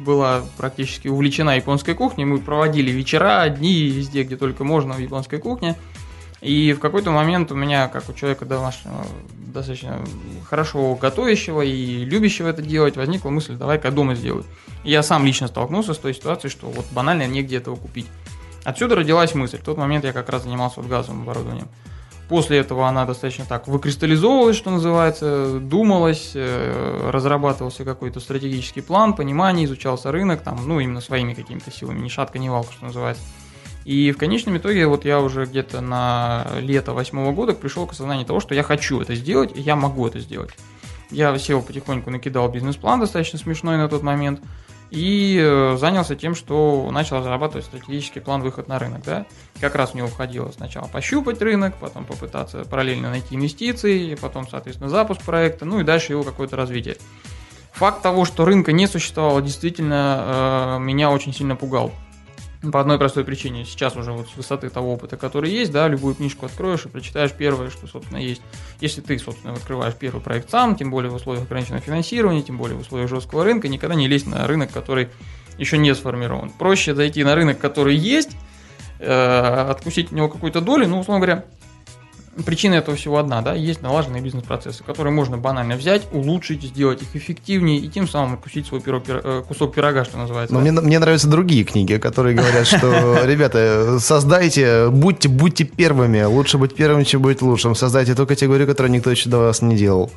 [0.04, 2.24] была практически увлечена японской кухней.
[2.24, 5.76] Мы проводили вечера, дни везде, где только можно в японской кухне.
[6.40, 9.06] И в какой-то момент у меня, как у человека домашнего,
[9.54, 10.00] достаточно
[10.48, 14.44] хорошо готовящего и любящего это делать, возникла мысль, давай-ка дома сделаю.
[14.82, 18.06] Я сам лично столкнулся с той ситуацией, что вот банально негде этого купить.
[18.64, 19.58] Отсюда родилась мысль.
[19.58, 21.68] В тот момент я как раз занимался вот газовым оборудованием.
[22.28, 29.66] После этого она достаточно так выкристаллизовывалась, что называется, думалась, э, разрабатывался какой-то стратегический план, понимание,
[29.66, 33.22] изучался рынок, там, ну, именно своими какими-то силами, ни шатка, ни валка, что называется.
[33.84, 38.26] И в конечном итоге вот я уже где-то на лето восьмого года пришел к осознанию
[38.26, 40.50] того, что я хочу это сделать, и я могу это сделать.
[41.12, 44.40] Я сел потихоньку, накидал бизнес-план достаточно смешной на тот момент–
[44.90, 49.02] и э, занялся тем, что начал разрабатывать стратегический план выход на рынок.
[49.04, 49.26] Да?
[49.60, 54.88] Как раз в него входило сначала пощупать рынок, потом попытаться параллельно найти инвестиции, потом, соответственно,
[54.88, 56.96] запуск проекта, ну и дальше его какое-то развитие.
[57.72, 61.92] Факт того, что рынка не существовало, действительно э, меня очень сильно пугал.
[62.72, 63.64] По одной простой причине.
[63.64, 67.32] Сейчас уже вот с высоты того опыта, который есть, да, любую книжку откроешь и прочитаешь
[67.32, 68.42] первое, что, собственно, есть.
[68.80, 72.76] Если ты, собственно, открываешь первый проект сам, тем более в условиях ограниченного финансирования, тем более
[72.76, 75.08] в условиях жесткого рынка, никогда не лезь на рынок, который
[75.58, 76.50] еще не сформирован.
[76.50, 78.36] Проще зайти на рынок, который есть,
[78.98, 81.44] э, откусить у него какую-то долю, ну, условно говоря,
[82.44, 87.16] Причина этого всего одна, да, есть налаженные бизнес-процессы, которые можно банально взять, улучшить, сделать их
[87.16, 90.54] эффективнее и тем самым откусить свой пирог, э, кусок пирога, что называется.
[90.54, 96.58] Но мне, мне нравятся другие книги, которые говорят, что, ребята, создайте, будьте, будьте первыми, лучше
[96.58, 100.10] быть первым, чем быть лучшим, создайте ту категорию, которую никто еще до вас не делал.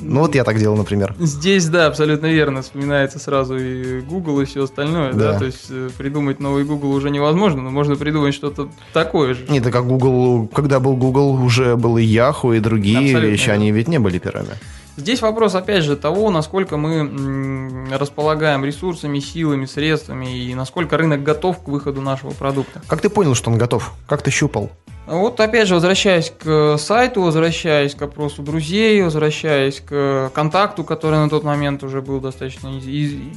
[0.00, 1.14] Ну вот я так делал, например.
[1.18, 5.38] Здесь, да, абсолютно верно, вспоминается сразу и Google, и все остальное, да, да?
[5.40, 9.44] то есть э, придумать новый Google уже невозможно, но можно придумать что-то такое же.
[9.48, 13.46] Нет, так как Google, когда был Google, уже был и Яху, и другие Абсолютно, вещи,
[13.46, 13.52] да.
[13.54, 14.54] они ведь не были первыми.
[14.96, 21.62] Здесь вопрос, опять же, того, насколько мы располагаем ресурсами, силами, средствами и насколько рынок готов
[21.62, 22.80] к выходу нашего продукта.
[22.86, 23.92] Как ты понял, что он готов?
[24.06, 24.70] Как ты щупал?
[25.06, 31.28] Вот опять же, возвращаясь к сайту, возвращаясь к опросу друзей, возвращаясь к контакту, который на
[31.28, 32.70] тот момент уже был достаточно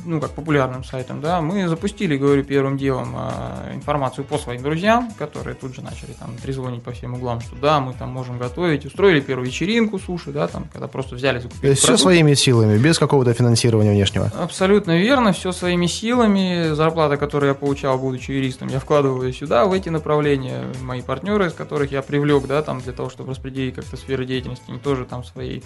[0.05, 5.11] ну, как популярным сайтом, да, мы запустили, говорю, первым делом а, информацию по своим друзьям,
[5.17, 8.85] которые тут же начали там трезвонить по всем углам, что да, мы там можем готовить,
[8.85, 11.73] устроили первую вечеринку суши, да, там, когда просто взяли, закупили.
[11.73, 14.31] Все своими силами, без какого-то финансирования внешнего.
[14.39, 16.73] Абсолютно верно, все своими силами.
[16.73, 20.65] Зарплата, которую я получал, будучи юристом, я вкладываю сюда, в эти направления.
[20.81, 24.79] Мои партнеры, которых я привлек, да, там для того, чтобы распределить как-то сферы деятельности, они
[24.79, 25.63] тоже там в своей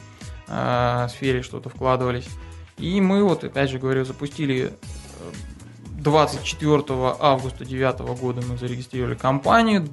[0.47, 2.27] э, сфере что-то вкладывались.
[2.77, 4.73] И мы вот, опять же говорю, запустили
[5.99, 9.87] 24 э, августа 2009 года мы зарегистрировали компанию,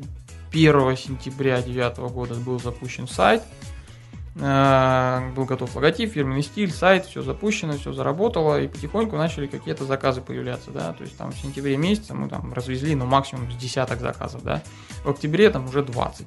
[0.52, 3.42] 1 сентября 2009 года был запущен сайт,
[4.34, 10.20] был готов логотип, фирменный стиль, сайт, все запущено, все заработало, и потихоньку начали какие-то заказы
[10.20, 14.00] появляться, да, то есть там в сентябре месяце мы там развезли, ну, максимум с десяток
[14.00, 14.62] заказов, да,
[15.04, 16.26] в октябре там уже 20.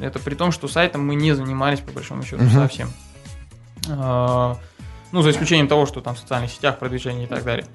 [0.00, 2.54] Это при том, что сайтом мы не занимались, по большому счету, uh-huh.
[2.54, 2.90] совсем.
[3.90, 4.56] А,
[5.12, 7.66] ну, за исключением того, что там в социальных сетях продвижение и так далее.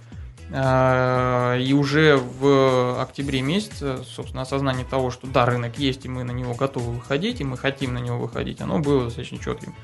[0.52, 6.24] А, и уже в октябре месяце, собственно, осознание того, что да, рынок есть, и мы
[6.24, 9.76] на него готовы выходить, и мы хотим на него выходить, оно было достаточно четким.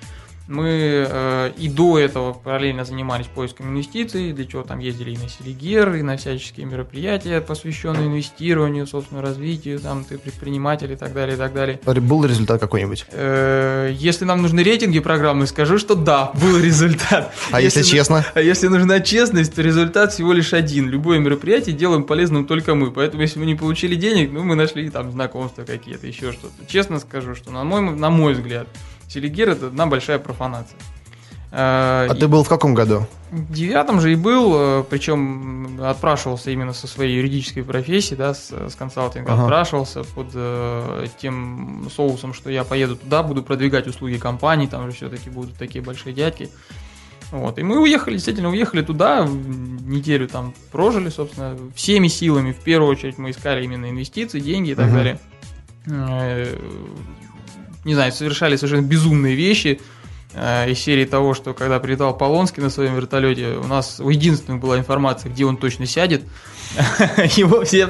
[0.47, 5.29] Мы э, и до этого параллельно занимались поиском инвестиций, для чего там ездили и на
[5.29, 11.35] Селигер, и на всяческие мероприятия, посвященные инвестированию, собственно, развитию, там, ты предприниматель и так далее,
[11.35, 11.79] и так далее.
[11.85, 13.05] Был результат какой-нибудь?
[13.11, 17.33] Э, если нам нужны рейтинги программы, скажу, что да, был результат.
[17.51, 18.25] А если, если честно?
[18.33, 20.89] А если нужна честность, то результат всего лишь один.
[20.89, 24.89] Любое мероприятие делаем полезным только мы, поэтому если мы не получили денег, ну, мы нашли
[24.89, 26.65] там знакомства какие-то, еще что-то.
[26.67, 28.67] Честно скажу, что на мой, на мой взгляд,
[29.13, 30.77] Селигер это одна большая профанация.
[31.51, 32.19] А, а и...
[32.19, 33.05] ты был в каком году?
[33.29, 38.51] В девятом же и был, э, причем отпрашивался именно со своей юридической профессии, да, с,
[38.51, 39.43] с консалтинга, ага.
[39.43, 44.95] отпрашивался под э, тем соусом, что я поеду туда, буду продвигать услуги компании, там же
[44.95, 46.49] все-таки будут такие большие дядьки.
[47.29, 47.59] Вот.
[47.59, 52.51] И мы уехали, действительно, уехали туда, неделю там прожили, собственно, всеми силами.
[52.51, 54.95] В первую очередь мы искали именно инвестиции, деньги и так угу.
[54.95, 55.19] далее.
[57.85, 59.81] Не знаю, совершали совершенно безумные вещи
[60.33, 64.61] э, из серии того, что когда прилетал Полонский на своем вертолете, у нас у единственных
[64.61, 66.23] была информация, где он точно сядет.
[67.35, 67.87] Его вся,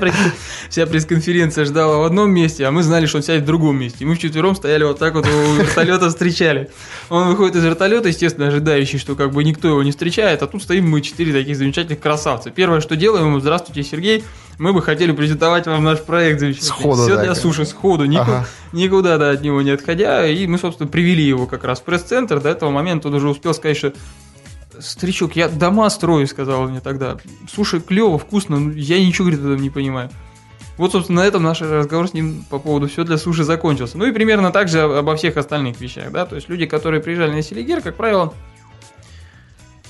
[0.70, 4.00] вся пресс-конференция ждала в одном месте, а мы знали, что он сядет в другом месте.
[4.02, 6.70] И мы вчетвером стояли вот так вот у вертолета встречали.
[7.10, 10.64] Он выходит из вертолета, естественно, ожидающий, что как бы никто его не встречает, а тут
[10.64, 12.50] стоим мы четыре таких замечательных красавца.
[12.50, 14.24] Первое, что делаем, здравствуйте, Сергей,
[14.60, 18.48] мы бы хотели презентовать вам наш проект Сходу, Все для суши, сходу, никуда, ага.
[18.72, 20.26] никуда да, от него не отходя.
[20.26, 22.40] И мы, собственно, привели его как раз в пресс-центр.
[22.40, 23.94] До этого момента он уже успел сказать, что
[24.80, 27.18] Старичок, я дома строю, сказал мне тогда.
[27.52, 30.10] Суши клево, вкусно, но я ничего, говорит, этого не понимаю.
[30.78, 33.98] Вот, собственно, на этом наш разговор с ним по поводу все для суши закончился.
[33.98, 36.26] Ну и примерно так же обо всех остальных вещах, да.
[36.26, 38.34] То есть люди, которые приезжали на Селигер, как правило,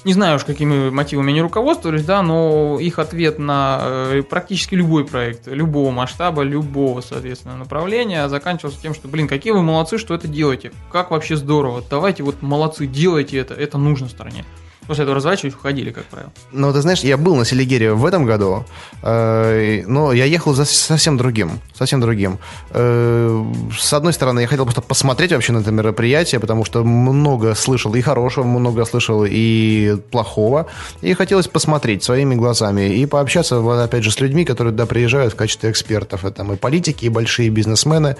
[0.06, 5.06] не знаю уж, какими мотивами они руководствовались, да, но их ответ на э, практически любой
[5.06, 10.28] проект, любого масштаба, любого, соответственно, направления заканчивался тем, что, блин, какие вы молодцы, что это
[10.28, 14.46] делаете, как вообще здорово, давайте вот молодцы, делайте это, это нужно стране.
[14.88, 16.32] После этого разворачивались, уходили, как правило.
[16.52, 18.66] Ну, ты знаешь, я был на Селигере в этом году,
[19.02, 21.52] э, но я ехал за совсем другим.
[21.74, 22.38] Совсем другим.
[22.72, 23.46] Э,
[23.80, 27.96] с одной стороны, я хотел просто посмотреть вообще на это мероприятие, потому что много слышал
[27.96, 30.68] и хорошего, много слышал и плохого.
[31.02, 35.36] И хотелось посмотреть своими глазами и пообщаться, опять же, с людьми, которые туда приезжают в
[35.36, 36.26] качестве экспертов.
[36.26, 38.18] Это и политики, и большие бизнесмены.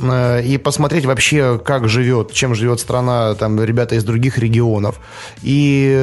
[0.00, 5.00] Э, и посмотреть вообще, как живет, чем живет страна, там, ребята из других регионов.
[5.42, 6.02] И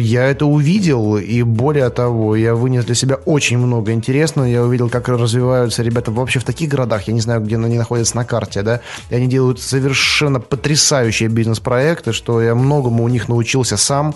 [0.00, 4.46] я это увидел, и более того, я вынес для себя очень много интересного.
[4.46, 8.16] Я увидел, как развиваются ребята вообще в таких городах, я не знаю, где они находятся
[8.16, 13.76] на карте, да, и они делают совершенно потрясающие бизнес-проекты, что я многому у них научился
[13.76, 14.14] сам,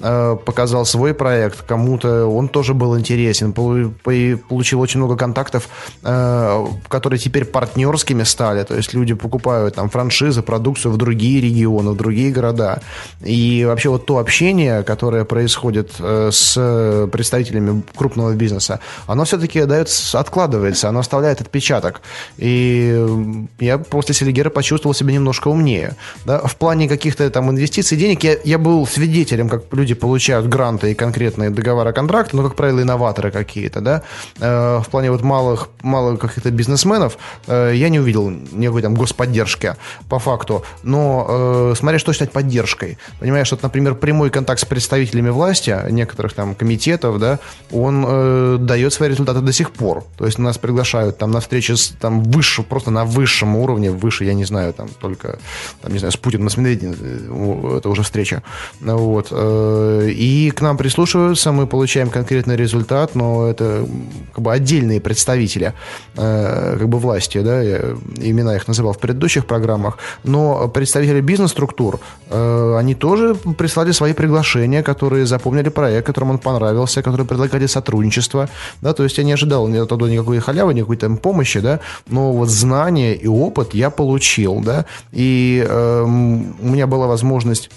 [0.00, 5.68] э, показал свой проект, кому-то он тоже был интересен, получил очень много контактов,
[6.02, 11.90] э, которые теперь партнерскими стали, то есть люди покупают там франшизы, продукцию в другие регионы,
[11.90, 12.80] в другие города,
[13.24, 19.64] и вообще вот то общение, общение, которое происходит э, с представителями крупного бизнеса, оно все-таки
[19.64, 22.00] дает, откладывается, оно оставляет отпечаток.
[22.38, 25.96] И я после Селигера почувствовал себя немножко умнее.
[26.24, 26.38] Да?
[26.38, 30.94] В плане каких-то там инвестиций, денег я, я был свидетелем, как люди получают гранты и
[30.94, 34.02] конкретные договора контракты, ну, как правило, инноваторы какие-то, да.
[34.40, 39.74] Э, в плане вот малых, малых каких-то бизнесменов э, я не увидел никакой там господдержки
[40.08, 40.64] по факту.
[40.82, 42.98] Но смотря что считать поддержкой.
[43.20, 47.38] Понимаешь, вот, например, прямой контакт контакт с представителями власти, некоторых там комитетов, да,
[47.72, 50.04] он э, дает свои результаты до сих пор.
[50.16, 54.24] То есть нас приглашают там на встречи с, там выше, просто на высшем уровне, выше,
[54.24, 55.38] я не знаю, там только,
[55.82, 58.42] там, не знаю, с Путиным, с Медведевым, э, это уже встреча.
[58.80, 59.28] Вот.
[59.30, 63.86] Э, и к нам прислушиваются, мы получаем конкретный результат, но это
[64.32, 65.72] как бы отдельные представители
[66.16, 67.78] э, как бы власти, да, я
[68.16, 72.00] имена их называл в предыдущих программах, но представители бизнес-структур,
[72.30, 74.45] э, они тоже прислали свои приглашения,
[74.82, 78.48] которые запомнили проект, которым он понравился, которые предлагали сотрудничество,
[78.80, 82.32] да, то есть я не ожидал ни оттуда никакой халявы, никакой там помощи, да, но
[82.32, 87.70] вот знания и опыт я получил, да, и э, у меня была возможность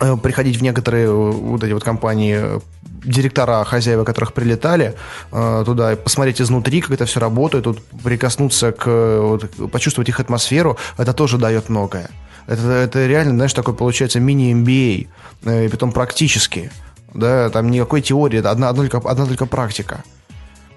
[0.00, 2.60] э, приходить в некоторые э, вот эти вот компании
[3.04, 4.94] директора, хозяева которых прилетали
[5.32, 8.86] э, туда, посмотреть изнутри, как это все работает, тут прикоснуться к,
[9.20, 12.10] вот, почувствовать их атмосферу, это тоже дает многое.
[12.46, 15.08] Это, это реально, знаешь, такой получается мини-MBA,
[15.44, 16.70] э, и потом практически.
[17.14, 20.02] Да, там никакой теории, одна, одна, только, одна только практика.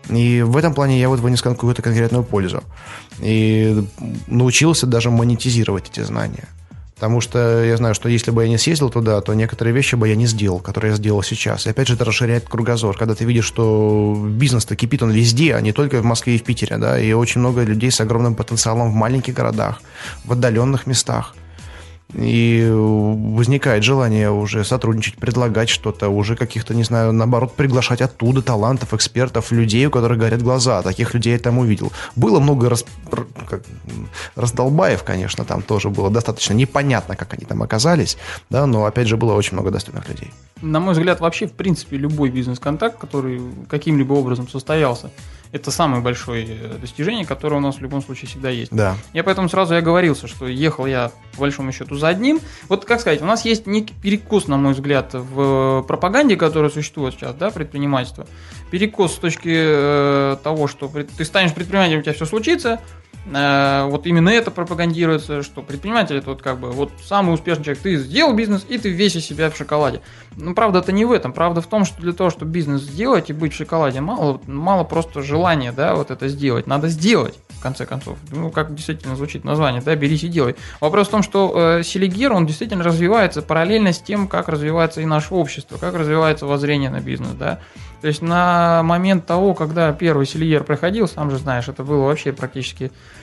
[0.10, 2.64] И в этом плане я вот вынес какую-то конкретную пользу.
[3.20, 3.86] И
[4.28, 6.48] научился даже монетизировать эти знания.
[6.96, 10.08] Потому что я знаю, что если бы я не съездил туда, то некоторые вещи бы
[10.08, 11.66] я не сделал, которые я сделал сейчас.
[11.66, 12.98] И опять же, это расширяет кругозор.
[12.98, 16.44] Когда ты видишь, что бизнес-то кипит он везде, а не только в Москве и в
[16.44, 19.82] Питере, да, и очень много людей с огромным потенциалом в маленьких городах,
[20.24, 21.36] в отдаленных местах–
[22.14, 28.94] и возникает желание уже сотрудничать, предлагать что-то, уже каких-то, не знаю, наоборот, приглашать оттуда талантов,
[28.94, 30.82] экспертов, людей, у которых горят глаза.
[30.82, 31.92] Таких людей я там увидел.
[32.16, 32.86] Было много раз,
[33.50, 33.64] как,
[34.36, 38.18] раздолбаев, конечно, там тоже было достаточно непонятно, как они там оказались,
[38.50, 40.32] да, но, опять же, было очень много достойных людей.
[40.62, 45.12] На мой взгляд, вообще, в принципе, любой бизнес-контакт, который каким-либо образом состоялся,
[45.52, 48.72] это самое большое э, достижение, которое у нас в любом случае всегда есть.
[48.72, 48.96] Да.
[49.14, 52.40] Я поэтому сразу я говорился, что ехал я, по большому счету, за одним.
[52.68, 57.14] Вот, как сказать, у нас есть некий перекус, на мой взгляд, в пропаганде, которая существует
[57.14, 58.28] сейчас, да, предпринимательство.
[58.72, 64.06] Перекос с точки э, того, что ты станешь предпринимателем, у тебя все случится, Э, вот
[64.06, 67.82] именно это пропагандируется, что предприниматель это вот как бы вот самый успешный человек.
[67.82, 70.02] Ты сделал бизнес, и ты весь из себя в шоколаде.
[70.38, 71.34] Но правда это не в этом.
[71.34, 74.84] Правда в том, что для того, чтобы бизнес сделать и быть в шоколаде, мало, мало
[74.84, 76.68] просто желания, да, вот это сделать.
[76.68, 78.18] Надо сделать, в конце концов.
[78.32, 80.56] Ну, как действительно звучит название, да, берись и делай.
[80.80, 85.06] Вопрос в том, что э, Селигер, он действительно развивается параллельно с тем, как развивается и
[85.06, 87.60] наше общество, как развивается воззрение на бизнес, да.
[88.02, 92.34] То есть на момент того, когда первый Селигер проходил, сам же знаешь, это было вообще
[92.34, 93.15] практически Э,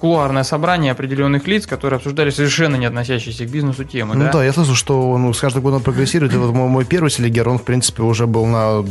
[0.00, 4.14] кулуарное собрание определенных лиц, которые обсуждали совершенно не относящиеся к бизнесу темы.
[4.14, 6.34] Ну да, да я слышу, что ну, с каждым годом прогрессирует.
[6.34, 8.84] И вот мой, мой первый селегер, он, в принципе, уже был на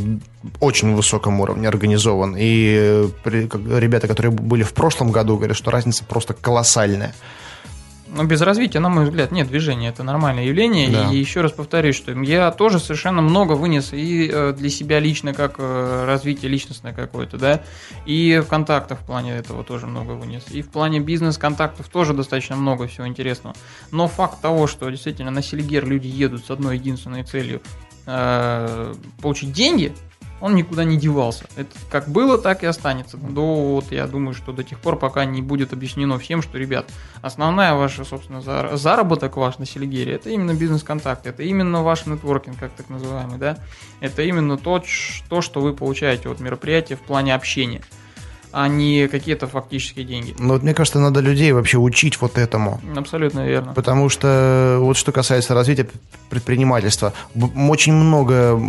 [0.60, 2.36] очень высоком уровне организован.
[2.38, 7.14] И как, ребята, которые были в прошлом году, говорят, что разница просто колоссальная.
[8.10, 9.90] Но без развития, на мой взгляд, нет движения.
[9.90, 10.90] Это нормальное явление.
[10.90, 11.12] Да.
[11.12, 15.34] И еще раз повторюсь, что я тоже совершенно много вынес и э, для себя лично,
[15.34, 17.64] как э, развитие личностное какое-то, да,
[18.06, 20.46] и в контактах в плане этого тоже много вынес.
[20.52, 23.56] И в плане бизнес-контактов тоже достаточно много всего интересного.
[23.92, 27.62] Но факт того, что действительно на Селигер люди едут с одной единственной целью
[28.06, 29.94] э, получить деньги–
[30.42, 31.46] он никуда не девался.
[31.56, 33.18] Это как было, так и останется.
[33.18, 36.90] До, вот, я думаю, что до тех пор, пока не будет объяснено всем, что, ребят,
[37.22, 38.42] основная ваша, собственно,
[38.78, 43.58] заработок ваш на Селигере, это именно бизнес-контакт, это именно ваш нетворкинг, как так называемый, да,
[44.00, 44.84] это именно то,
[45.30, 47.82] то, что вы получаете от мероприятия в плане общения
[48.52, 50.36] а не какие-то фактические деньги.
[50.40, 52.80] Ну, вот мне кажется, надо людей вообще учить вот этому.
[52.96, 53.74] Абсолютно верно.
[53.74, 55.88] Потому что вот что касается развития
[56.30, 57.14] предпринимательства,
[57.56, 58.60] очень много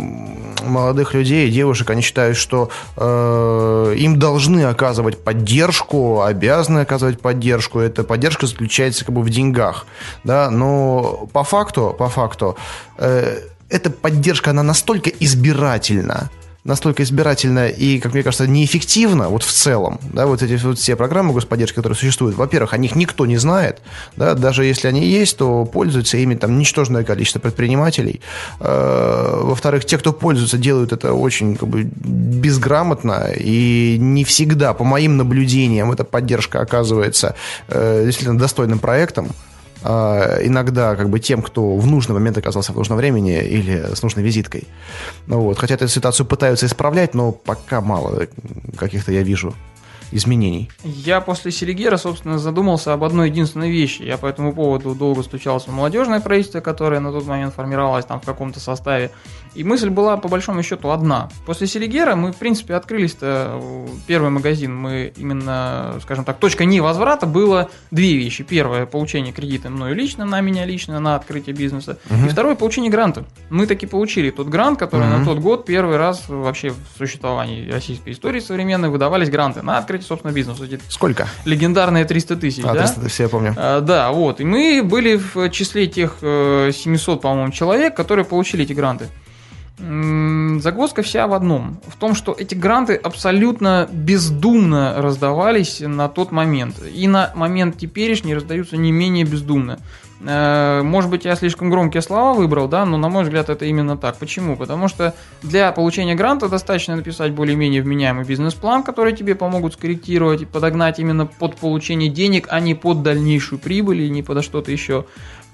[0.63, 7.79] молодых людей, девушек, они считают, что э, им должны оказывать поддержку, обязаны оказывать поддержку.
[7.79, 9.85] Эта поддержка заключается как бы в деньгах,
[10.23, 12.57] да, но по факту, по факту,
[12.97, 16.29] э, эта поддержка, она настолько избирательна,
[16.69, 20.95] настолько избирательно и, как мне кажется, неэффективно вот в целом, да, вот эти вот все
[20.95, 23.81] программы господдержки, которые существуют, во-первых, о них никто не знает,
[24.15, 28.21] да, даже если они есть, то пользуются ими там ничтожное количество предпринимателей,
[28.59, 34.83] э, во-вторых, те, кто пользуется, делают это очень как бы безграмотно и не всегда, по
[34.83, 37.35] моим наблюдениям, эта поддержка оказывается
[37.67, 39.29] э, действительно достойным проектом,
[39.83, 44.23] иногда как бы тем, кто в нужный момент оказался в нужном времени или с нужной
[44.23, 44.67] визиткой.
[45.27, 45.57] Ну, вот.
[45.57, 48.27] Хотя эту ситуацию пытаются исправлять, но пока мало
[48.77, 49.53] каких-то я вижу
[50.11, 50.69] изменений?
[50.83, 54.03] Я после Селигера, собственно, задумался об одной единственной вещи.
[54.03, 58.19] Я по этому поводу долго стучался в молодежное правительство, которое на тот момент формировалось там
[58.19, 59.11] в каком-то составе.
[59.55, 61.29] И мысль была, по большому счету, одна.
[61.45, 63.59] После Селигера мы, в принципе, открылись-то,
[64.05, 68.43] первый магазин, мы именно, скажем так, точка невозврата было две вещи.
[68.43, 71.97] Первое, получение кредита мною лично, на меня лично, на открытие бизнеса.
[72.09, 72.27] Угу.
[72.27, 73.25] И второе, получение гранта.
[73.49, 75.17] Мы таки получили тот грант, который угу.
[75.17, 79.98] на тот год первый раз вообще в существовании российской истории современной выдавались гранты на открытие,
[80.01, 80.63] собственно, бизнеса.
[80.89, 81.27] Сколько?
[81.45, 82.81] Легендарные 300 тысяч, а, да?
[82.81, 83.53] 300 тысяч, я помню.
[83.57, 84.39] А, да, вот.
[84.39, 89.07] И мы были в числе тех 700, э, по-моему, человек, которые получили эти гранты.
[89.79, 91.79] Загвоздка вся в одном.
[91.87, 96.75] В том, что эти гранты абсолютно бездумно раздавались на тот момент.
[96.93, 99.79] И на момент теперешний раздаются не менее бездумно.
[100.21, 103.97] Э, может быть, я слишком громкие слова выбрал, да, но на мой взгляд это именно
[103.97, 104.17] так.
[104.17, 104.55] Почему?
[104.55, 110.45] Потому что для получения гранта достаточно написать более-менее вменяемый бизнес-план, который тебе помогут скорректировать и
[110.45, 115.05] подогнать именно под получение денег, а не под дальнейшую прибыль и не под что-то еще.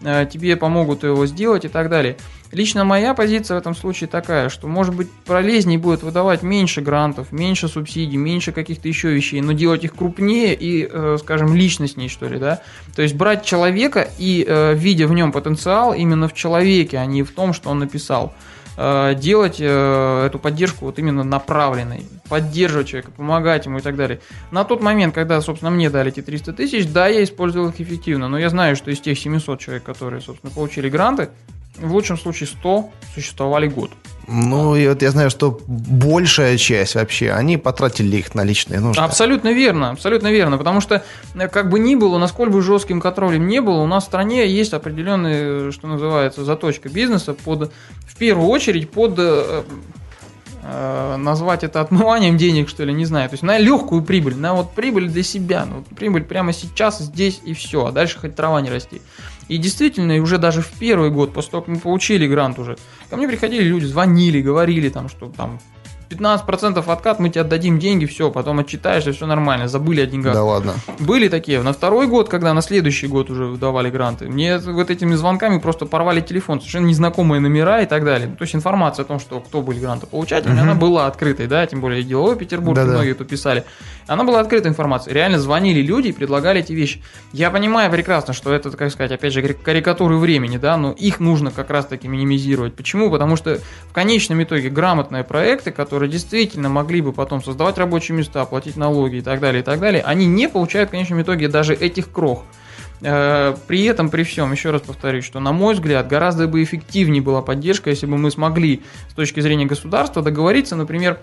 [0.02, 2.18] Э, тебе помогут его сделать и так далее.
[2.52, 7.32] Лично моя позиция в этом случае такая, что может быть полезнее будет выдавать меньше грантов,
[7.32, 12.28] меньше субсидий, меньше каких-то еще вещей, но делать их крупнее и, э, скажем, личностней, что
[12.28, 12.62] ли, да.
[12.96, 17.24] То есть брать человека и э, видя в нем потенциал именно в человеке, а не
[17.24, 18.34] в том, что он написал.
[18.78, 24.20] Э, делать э, эту поддержку вот именно направленной, поддерживать человека, помогать ему и так далее.
[24.52, 28.28] На тот момент, когда, собственно, мне дали эти 300 тысяч, да, я использовал их эффективно,
[28.28, 31.30] но я знаю, что из тех 700 человек, которые, собственно, получили гранты,
[31.78, 33.92] в лучшем случае 100 существовали год.
[34.28, 39.02] Ну, и вот я знаю, что большая часть вообще, они потратили их на личные нужды.
[39.02, 41.04] Абсолютно верно, абсолютно верно, потому что,
[41.36, 44.48] э, как бы ни было, насколько бы жестким контролем не было, у нас в стране
[44.48, 47.72] есть определенная, что называется, заточка бизнеса под,
[48.08, 49.64] в первую очередь, под э,
[50.64, 53.30] э, назвать это отмыванием денег, что ли, не знаю.
[53.30, 57.42] То есть на легкую прибыль, на вот прибыль для себя, ну, прибыль прямо сейчас, здесь
[57.46, 59.02] и все, а дальше хоть трава не расти.
[59.48, 62.78] И действительно, уже даже в первый год, после того, как мы получили грант уже,
[63.10, 65.60] ко мне приходили люди, звонили, говорили там, что там
[66.16, 70.34] 15% откат, мы тебе отдадим деньги, все, потом отчитаешься, все нормально, забыли о деньгах.
[70.34, 70.74] Да ладно.
[71.00, 71.62] Были такие.
[71.62, 75.86] На второй год, когда на следующий год уже выдавали гранты, мне вот этими звонками просто
[75.86, 78.28] порвали телефон, совершенно незнакомые номера и так далее.
[78.30, 80.64] То есть информация о том, что кто были грантополучателями, угу.
[80.64, 82.92] она была открытой, да, тем более деловой Петербург, да -да.
[82.92, 83.64] многие тут писали.
[84.08, 85.16] Она была открытой информацией.
[85.16, 87.02] Реально звонили люди и предлагали эти вещи.
[87.34, 91.52] Я понимаю прекрасно, что это, как сказать, опять же, карикатуры времени, да, но их нужно
[91.52, 92.76] как раз-таки минимизировать.
[92.76, 93.10] Почему?
[93.10, 93.60] Потому что
[93.90, 98.78] в конечном итоге грамотные проекты, которые которые действительно могли бы потом создавать рабочие места, платить
[98.78, 102.12] налоги и так далее, и так далее, они не получают в конечном итоге даже этих
[102.12, 102.44] крох.
[103.02, 107.22] Э, при этом, при всем, еще раз повторюсь, что, на мой взгляд, гораздо бы эффективнее
[107.22, 111.20] была поддержка, если бы мы смогли с точки зрения государства договориться, например,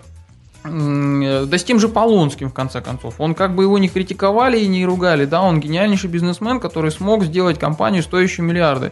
[0.63, 3.15] да с тем же Полонским, в конце концов.
[3.19, 7.23] Он как бы его не критиковали и не ругали, да, он гениальнейший бизнесмен, который смог
[7.23, 8.91] сделать компанию, стоящую миллиарды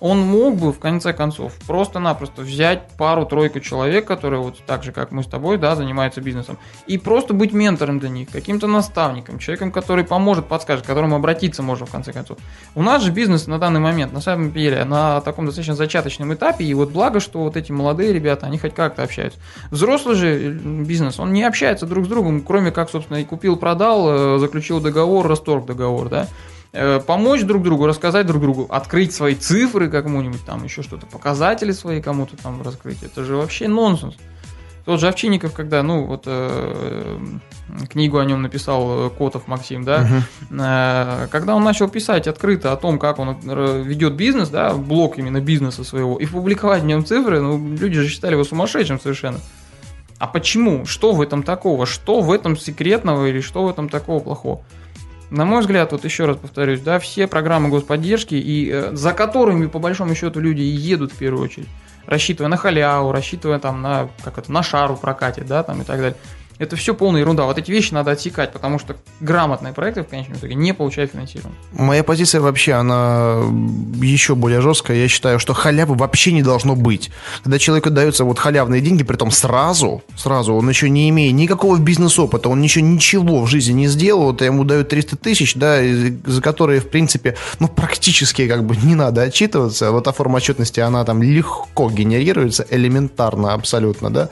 [0.00, 5.10] он мог бы, в конце концов, просто-напросто взять пару-тройку человек, которые вот так же, как
[5.10, 9.72] мы с тобой, да, занимаются бизнесом, и просто быть ментором для них, каким-то наставником, человеком,
[9.72, 12.38] который поможет, подскажет, к которому обратиться можно, в конце концов.
[12.74, 16.64] У нас же бизнес на данный момент, на самом деле, на таком достаточно зачаточном этапе,
[16.64, 19.38] и вот благо, что вот эти молодые ребята, они хоть как-то общаются.
[19.70, 24.38] Взрослый же бизнес, он не общается друг с другом, кроме как, собственно, и купил-продал, э,
[24.38, 26.57] заключил договор, расторг договор, да, Э,
[27.06, 32.00] помочь друг другу, рассказать друг другу, открыть свои цифры кому-нибудь там, еще что-то, показатели свои
[32.02, 33.02] кому-то там раскрыть.
[33.02, 34.14] Это же вообще нонсенс.
[34.88, 37.18] Тот же Овчинников, когда, ну, вот э,
[37.90, 40.62] книгу о нем написал э, Котов Максим, да, угу.
[40.62, 45.18] э, когда он начал писать открыто о том, как он э, ведет бизнес, да, блок
[45.18, 49.40] именно бизнеса своего, и публиковать в нем цифры, ну, люди же считали его сумасшедшим совершенно.
[50.18, 50.86] А почему?
[50.86, 51.84] Что в этом такого?
[51.84, 54.64] Что в этом секретного или что в этом такого плохого?
[55.30, 59.66] На мой взгляд, вот еще раз повторюсь, да, все программы господдержки, и э, за которыми,
[59.66, 61.68] по большому счету, люди едут в первую очередь,
[62.06, 65.98] рассчитывая на халяву, рассчитывая там на, как это, на шару прокатить, да, там и так
[65.98, 66.16] далее.
[66.58, 67.44] Это все полная ерунда.
[67.44, 71.56] Вот эти вещи надо отсекать, потому что грамотные проекты в конечном итоге не получают финансирование.
[71.72, 73.42] Моя позиция вообще, она
[74.00, 74.96] еще более жесткая.
[74.96, 77.10] Я считаю, что халявы вообще не должно быть.
[77.44, 81.78] Когда человеку даются вот халявные деньги, при том сразу, сразу, он еще не имея никакого
[81.78, 85.80] бизнес-опыта, он еще ничего в жизни не сделал, вот ему дают 300 тысяч, да,
[86.26, 89.92] за которые, в принципе, ну, практически как бы не надо отчитываться.
[89.92, 94.28] Вот та форма отчетности, она там легко генерируется, элементарно абсолютно, да.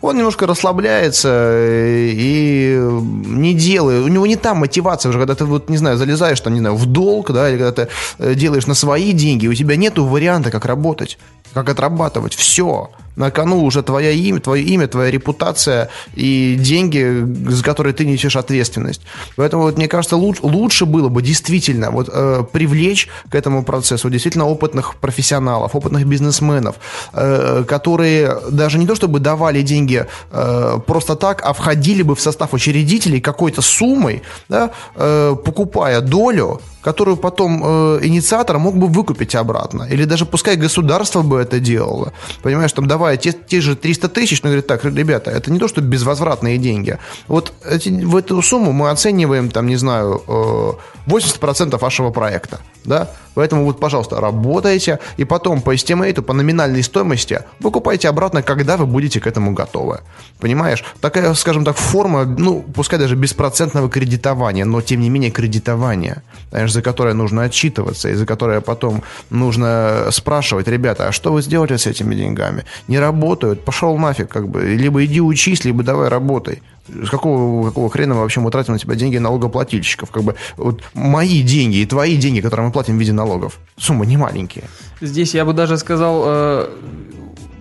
[0.00, 2.78] Он немножко расслабляется, и
[3.26, 6.54] не делает, у него не там мотивация уже, когда ты вот, не знаю, залезаешь там,
[6.54, 7.88] не знаю, в долг, да, или когда ты
[8.18, 11.18] э, делаешь на свои деньги, у тебя нету варианта, как работать,
[11.54, 12.90] как отрабатывать, все.
[13.18, 18.36] На кону уже твое имя, твое имя, твоя репутация и деньги, за которые ты несешь
[18.36, 19.02] ответственность.
[19.36, 24.08] Поэтому, вот, мне кажется, лучше, лучше было бы действительно вот, э, привлечь к этому процессу
[24.08, 26.76] действительно опытных профессионалов, опытных бизнесменов,
[27.12, 32.20] э, которые даже не то чтобы давали деньги э, просто так, а входили бы в
[32.20, 39.34] состав учредителей какой-то суммой, да, э, покупая долю которую потом э, инициатор мог бы выкупить
[39.34, 39.86] обратно.
[39.92, 42.12] Или даже пускай государство бы это делало.
[42.42, 45.68] Понимаешь, там давая те, те же 300 тысяч, но говорит, так, ребята, это не то,
[45.68, 46.98] что безвозвратные деньги.
[47.26, 52.60] Вот эти, в эту сумму мы оцениваем, там, не знаю, э, 80% вашего проекта.
[52.84, 53.08] Да?
[53.38, 58.84] Поэтому вот, пожалуйста, работайте, и потом по эстимейту, по номинальной стоимости выкупайте обратно, когда вы
[58.84, 60.00] будете к этому готовы.
[60.40, 60.82] Понимаешь?
[61.00, 66.24] Такая, скажем так, форма, ну, пускай даже беспроцентного кредитования, но тем не менее кредитования.
[66.50, 71.40] Понимаешь, за которое нужно отчитываться, и за которое потом нужно спрашивать, ребята, а что вы
[71.40, 72.64] сделали с этими деньгами?
[72.88, 76.60] Не работают, пошел нафиг, как бы, либо иди учись, либо давай работай.
[76.88, 80.10] С какого, какого хрена мы вообще мы тратим на тебя деньги налогоплательщиков?
[80.10, 84.06] Как бы вот мои деньги и твои деньги, которые мы платим в виде налогов, суммы
[84.06, 84.64] не маленькие.
[85.00, 86.70] Здесь я бы даже сказал, э,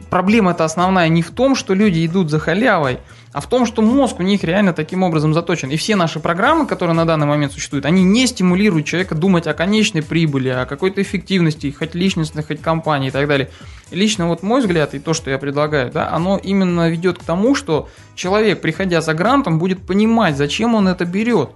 [0.09, 2.99] проблема-то основная не в том, что люди идут за халявой,
[3.37, 5.69] а в том, что мозг у них реально таким образом заточен.
[5.69, 9.53] И все наши программы, которые на данный момент существуют, они не стимулируют человека думать о
[9.53, 13.51] конечной прибыли, о какой-то эффективности, хоть личностной, хоть компании и так далее.
[13.91, 17.53] Лично вот мой взгляд и то, что я предлагаю, да, оно именно ведет к тому,
[17.53, 21.51] что человек, приходя за грантом, будет понимать, зачем он это берет.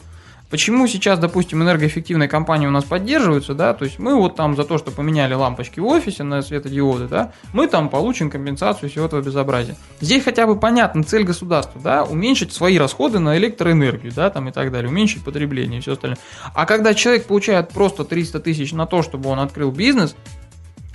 [0.51, 4.65] Почему сейчас, допустим, энергоэффективные компании у нас поддерживаются, да, то есть мы вот там за
[4.65, 9.21] то, что поменяли лампочки в офисе на светодиоды, да, мы там получим компенсацию всего этого
[9.21, 9.77] безобразия.
[10.01, 14.51] Здесь хотя бы понятна цель государства, да, уменьшить свои расходы на электроэнергию, да, там и
[14.51, 16.19] так далее, уменьшить потребление и все остальное.
[16.53, 20.17] А когда человек получает просто 300 тысяч на то, чтобы он открыл бизнес,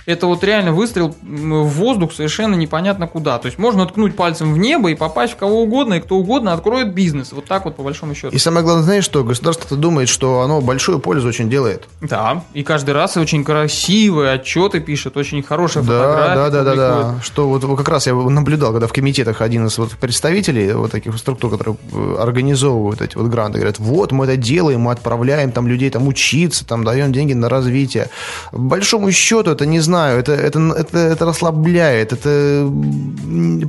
[0.07, 3.37] это вот реально выстрел в воздух совершенно непонятно куда.
[3.39, 6.53] То есть можно ткнуть пальцем в небо и попасть в кого угодно, и кто угодно
[6.53, 7.33] откроет бизнес.
[7.33, 8.33] Вот так вот по большому счету.
[8.33, 9.25] И самое главное, знаешь что?
[9.25, 11.83] Государство-то думает, что оно большую пользу очень делает.
[11.99, 16.35] Да, и каждый раз очень красивые отчеты пишет, очень хорошие да, фотографии.
[16.35, 17.15] Да, да, да, да.
[17.21, 21.17] Что вот как раз я наблюдал, когда в комитетах один из вот представителей вот таких
[21.17, 25.67] структур, которые э, организовывают эти вот гранты, говорят, вот мы это делаем, мы отправляем там
[25.67, 28.09] людей там учиться, там даем деньги на развитие.
[28.51, 32.71] По большому счету это не знаю знаю, это, это, это, это расслабляет, это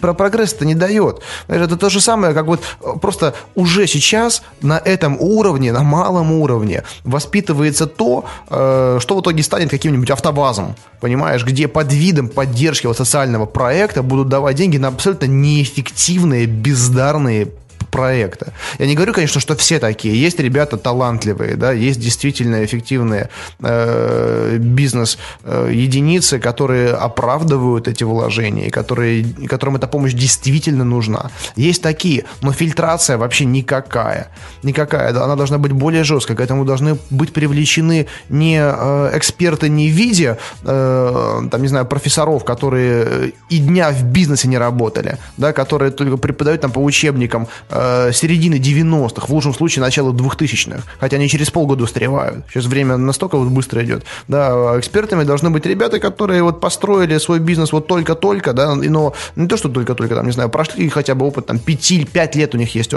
[0.01, 1.21] про прогресс это не дает.
[1.49, 2.61] Это то же самое, как вот
[3.01, 9.43] просто уже сейчас на этом уровне, на малом уровне воспитывается то, э, что в итоге
[9.43, 14.89] станет каким-нибудь автобазом, понимаешь, где под видом поддержки вот социального проекта будут давать деньги на
[14.89, 17.49] абсолютно неэффективные, бездарные
[17.91, 18.53] проекта.
[18.79, 20.21] Я не говорю, конечно, что все такие.
[20.21, 23.29] Есть ребята талантливые, да, есть действительно эффективные
[23.61, 31.31] э, бизнес-единицы, которые оправдывают эти вложения, которые, которым эта помощь действительно нужна.
[31.57, 34.29] Есть такие, но фильтрация вообще никакая.
[34.63, 35.11] Никакая.
[35.11, 36.37] Она должна быть более жесткой.
[36.37, 41.87] К этому должны быть привлечены не э, эксперты не в виде, э, там, не знаю,
[41.87, 47.49] профессоров, которые и дня в бизнесе не работали, да, которые только преподают там по учебникам
[47.71, 52.45] э, э, середины 90-х, в лучшем случае начала 2000-х, хотя они через полгода устаревают.
[52.49, 54.05] Сейчас время настолько вот быстро идет.
[54.29, 59.47] Да, экспертами должны быть ребята, которые вот построили свой бизнес вот только-только, да, но не
[59.49, 62.75] то, что только-только, там, не знаю, прошли хотя бы опыт, там, 5-5 лет у них
[62.75, 62.95] есть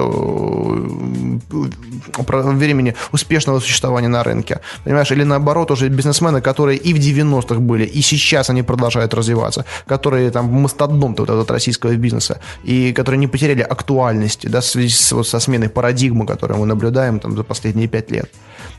[2.18, 4.60] времени успешного существования на рынке.
[4.84, 9.66] Понимаешь, или наоборот, уже бизнесмены, которые и в 90-х были, и сейчас они продолжают развиваться,
[9.88, 15.12] которые там мастодонты вот этого российского бизнеса, и которые не потеряли актуальности, да, связи с,
[15.12, 18.30] вот, со сменой парадигмы, которую мы наблюдаем там, за последние пять лет.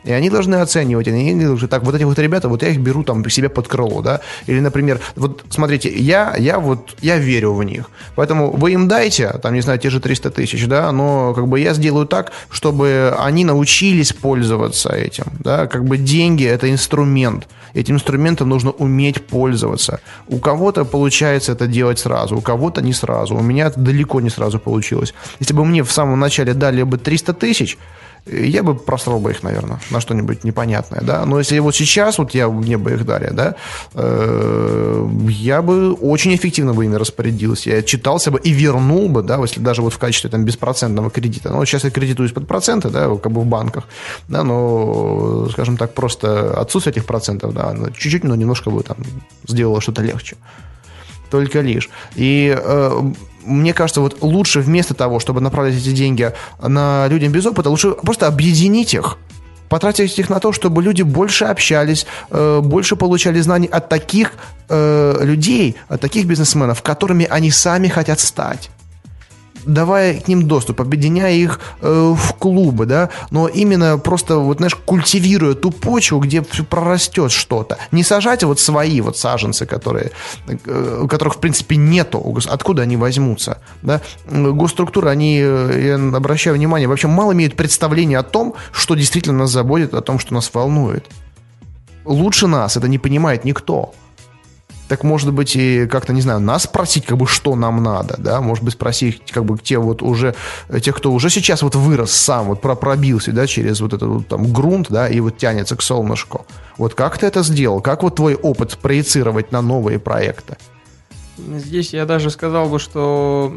[0.05, 3.05] И они должны оценивать, они должны, так, вот эти вот ребята, вот я их беру
[3.05, 7.62] там себе под крыло, да, или, например, вот смотрите, я, я вот, я верю в
[7.62, 11.46] них, поэтому вы им дайте, там, не знаю, те же 300 тысяч, да, но как
[11.46, 17.46] бы я сделаю так, чтобы они научились пользоваться этим, да, как бы деньги– это инструмент,
[17.74, 20.00] этим инструментом нужно уметь пользоваться.
[20.26, 24.30] У кого-то получается это делать сразу, у кого-то не сразу, у меня это далеко не
[24.30, 25.14] сразу получилось.
[25.40, 27.78] Если бы мне в самом начале дали бы 300 тысяч,
[28.26, 31.26] я бы просрал бы их, наверное, на что-нибудь непонятное, да.
[31.26, 33.56] Но если вот сейчас вот я мне бы их дали, да,
[33.94, 37.70] э, я бы очень эффективно бы ими распорядился.
[37.70, 41.50] Я читался бы и вернул бы, да, если даже вот в качестве там беспроцентного кредита.
[41.50, 43.84] Ну, сейчас я кредитуюсь под проценты, да, как бы в банках,
[44.28, 48.98] да, но, скажем так, просто отсутствие этих процентов, да, чуть-чуть, но немножко бы там
[49.46, 50.36] сделало что-то легче
[51.33, 51.91] только лишь.
[52.14, 53.03] И э,
[53.45, 57.93] мне кажется, вот лучше вместо того, чтобы направлять эти деньги на людям без опыта, лучше
[57.93, 59.18] просто объединить их
[59.68, 64.35] потратить их на то, чтобы люди больше общались, э, больше получали знаний от таких
[64.68, 68.70] э, людей, от таких бизнесменов, которыми они сами хотят стать
[69.64, 74.74] давая к ним доступ, объединяя их э, в клубы, да, но именно просто, вот, знаешь,
[74.74, 77.78] культивируя ту почву, где прорастет что-то.
[77.90, 80.12] Не сажать вот свои вот саженцы, которые,
[80.46, 82.22] э, которых, в принципе, нету.
[82.48, 84.00] Откуда они возьмутся, да?
[84.30, 89.50] Госструктуры, они, э, я обращаю внимание, вообще мало имеют представления о том, что действительно нас
[89.50, 91.06] заботит, о том, что нас волнует.
[92.04, 93.94] Лучше нас это не понимает никто
[94.93, 98.43] так может быть и как-то, не знаю, нас спросить, как бы, что нам надо, да,
[98.43, 100.34] может быть, спросить, как бы, те вот уже,
[100.82, 104.53] тех, кто уже сейчас вот вырос сам, вот пробился, да, через вот этот вот там
[104.53, 106.45] грунт, да, и вот тянется к солнышку.
[106.76, 107.80] Вот как ты это сделал?
[107.80, 110.59] Как вот твой опыт проецировать на новые проекты?
[111.57, 113.53] Здесь я даже сказал бы, что,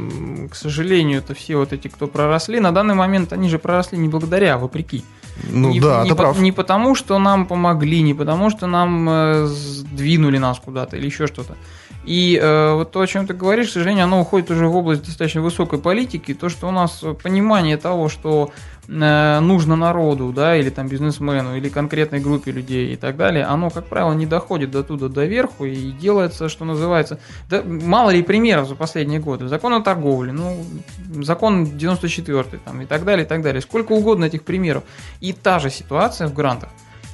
[0.51, 4.07] к сожалению, это все вот эти, кто проросли, на данный момент они же проросли не
[4.07, 5.03] благодаря, а вопреки.
[5.51, 6.39] Ну не, да, не, ты по, прав.
[6.39, 11.27] не потому, что нам помогли, не потому, что нам э, сдвинули нас куда-то или еще
[11.27, 11.55] что-то.
[12.05, 15.03] И э, вот то, о чем ты говоришь, к сожалению, оно уходит уже в область
[15.03, 16.33] достаточно высокой политики.
[16.33, 21.69] То, что у нас понимание того, что Э, нужно народу, да, или там бизнесмену, или
[21.69, 25.65] конкретной группе людей и так далее, оно, как правило, не доходит до туда, до верху
[25.65, 27.19] и делается, что называется,
[27.49, 29.47] да, мало ли примеров за последние годы.
[29.47, 30.63] Закон о торговле, ну,
[31.21, 33.61] закон 94 там, и так далее, и так далее.
[33.61, 34.83] Сколько угодно этих примеров.
[35.19, 36.69] И та же ситуация в грантах.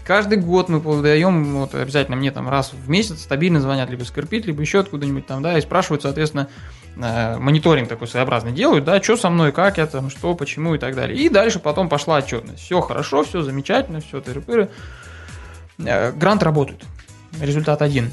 [0.05, 4.45] Каждый год мы подаем, вот обязательно мне там раз в месяц стабильно звонят либо Скорпит,
[4.45, 9.17] либо еще откуда-нибудь там, да, и спрашивают, соответственно, Э, мониторинг такой своеобразный делают, да, что
[9.17, 11.17] со мной, как я там, что, почему и так далее.
[11.17, 12.61] И дальше потом пошла отчетность.
[12.61, 14.69] Все хорошо, все замечательно, все тыры-пыры.
[15.79, 16.83] Э, грант работает.
[17.39, 18.11] Результат один.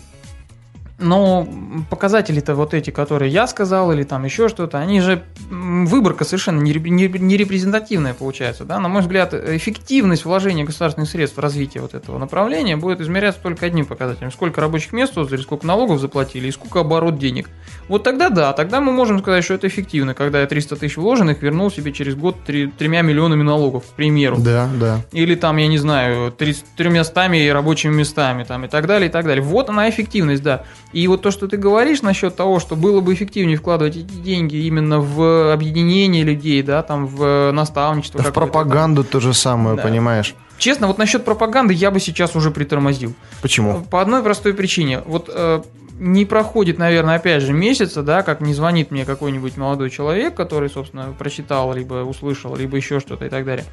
[0.99, 1.47] Но
[1.91, 6.73] показатели-то вот эти, которые я сказал, или там еще что-то, они же выборка совершенно не
[6.73, 8.65] репрезентативная получается.
[8.65, 8.81] Да?
[8.81, 13.67] На мой взгляд, эффективность вложения государственных средств в развитие вот этого направления будет измеряться только
[13.67, 14.33] одним показателем.
[14.33, 17.49] Сколько рабочих мест создали, сколько налогов заплатили и сколько оборот денег.
[17.89, 21.43] Вот тогда да, тогда мы можем сказать, что это эффективно, когда я 300 тысяч вложенных
[21.43, 24.37] вернул себе через год 3, тремя миллионами налогов, к примеру.
[24.39, 25.01] Да, да.
[25.13, 29.45] Или там, я не знаю, 300 рабочими местами там, и так далее, и так далее.
[29.45, 30.65] Вот она эффективность, да.
[30.93, 34.57] И вот то, что ты говоришь насчет того, что было бы эффективнее вкладывать эти деньги
[34.57, 38.23] именно в объединение людей, да, там в наставничество.
[38.23, 39.13] Да в пропаганду там.
[39.13, 39.83] то же самое, да.
[39.83, 40.35] понимаешь?
[40.57, 43.15] Честно, вот насчет пропаганды я бы сейчас уже притормозил.
[43.43, 43.83] Почему?
[43.91, 45.03] По одной простой причине.
[45.05, 45.63] Вот э,
[45.99, 50.71] не проходит, наверное, опять же месяца, да, как не звонит мне какой-нибудь молодой человек, который,
[50.71, 53.67] собственно, прочитал, либо услышал, либо еще что-то и так далее.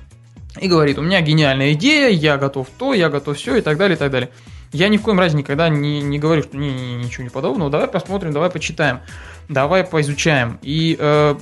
[0.59, 3.95] И говорит, у меня гениальная идея, я готов то, я готов все и так далее,
[3.95, 4.29] и так далее.
[4.75, 7.71] Я ни в коем разе никогда не, не говорю, что не, не, ничего не подобного.
[7.71, 8.99] Давай посмотрим, давай почитаем,
[9.47, 10.59] давай поизучаем.
[10.61, 11.35] И э,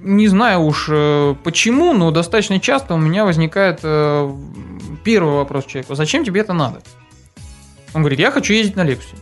[0.00, 4.34] не знаю уж э, почему, но достаточно часто у меня возникает э,
[5.04, 6.82] первый вопрос человеку: зачем тебе это надо?
[7.94, 9.20] Он говорит, я хочу ездить на лекцию.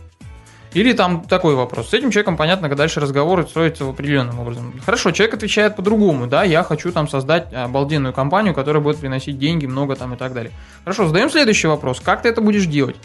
[0.75, 1.89] Или там такой вопрос.
[1.89, 4.73] С этим человеком, понятно, дальше разговор строится в определенном образом.
[4.85, 6.27] Хорошо, человек отвечает по-другому.
[6.27, 10.33] Да, я хочу там создать обалденную компанию, которая будет приносить деньги, много там и так
[10.33, 10.51] далее.
[10.83, 12.01] Хорошо, задаем следующий вопрос.
[12.01, 12.97] Как ты это будешь делать?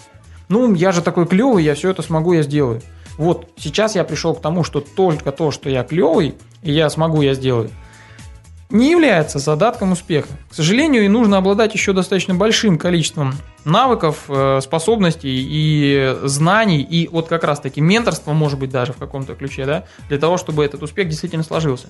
[0.49, 2.83] Ну, я же такой клевый, я все это смогу, я сделаю.
[3.17, 7.23] Вот сейчас я пришел к тому, что только то, что я клевый, и я смогу,
[7.23, 7.71] я сделаю
[8.71, 10.29] не является задатком успеха.
[10.51, 17.09] К сожалению, и нужно обладать еще достаточно большим количеством навыков, э, способностей и знаний, и
[17.09, 20.83] вот как раз-таки менторство, может быть, даже в каком-то ключе, да, для того, чтобы этот
[20.83, 21.89] успех действительно сложился.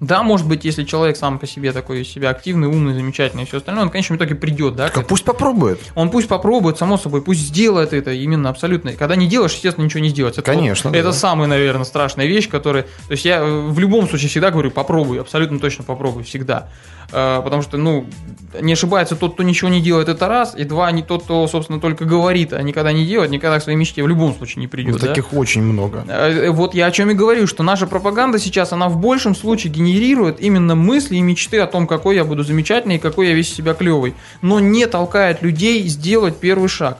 [0.00, 3.46] Да, может быть, если человек сам по себе такой из себя активный, умный, замечательный и
[3.46, 4.88] все остальное, он в конечном итоге придет, да?
[4.88, 5.78] Так, пусть попробует.
[5.94, 8.92] Он пусть попробует, само собой, пусть сделает это именно абсолютно.
[8.94, 10.36] Когда не делаешь, естественно, ничего не сделать.
[10.42, 10.88] Конечно.
[10.88, 10.98] Вот, да.
[10.98, 12.84] Это самая, наверное, страшная вещь, которая...
[12.84, 16.68] То есть я в любом случае всегда говорю, попробуй, абсолютно точно попробуй, всегда.
[17.12, 18.06] Э, потому что, ну,
[18.60, 21.80] не ошибается тот, кто ничего не делает, это раз, и два, не тот, кто, собственно,
[21.80, 24.92] только говорит, а никогда не делает, никогда к своей мечте в любом случае не придет.
[24.92, 26.04] Ну, таких очень много.
[26.08, 29.72] Э, вот я о чем и говорю, что наша пропаганда сейчас, она в большем случае
[29.72, 33.52] генерирует именно мысли и мечты о том, какой я буду замечательный и какой я весь
[33.52, 36.98] себя клевый, но не толкает людей сделать первый шаг.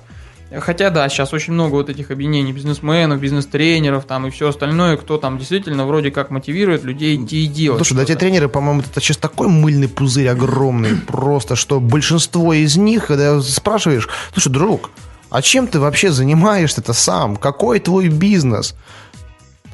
[0.59, 5.17] Хотя да, сейчас очень много вот этих объединений бизнесменов, бизнес-тренеров там и все остальное, кто
[5.17, 7.79] там действительно вроде как мотивирует людей идти и делать.
[7.79, 12.77] Слушай, да, эти тренеры, по-моему, это сейчас такой мыльный пузырь огромный, просто, что большинство из
[12.77, 14.91] них, когда спрашиваешь, слушай, друг,
[15.31, 17.37] а чем ты вообще занимаешься-то сам?
[17.37, 18.75] Какой твой бизнес?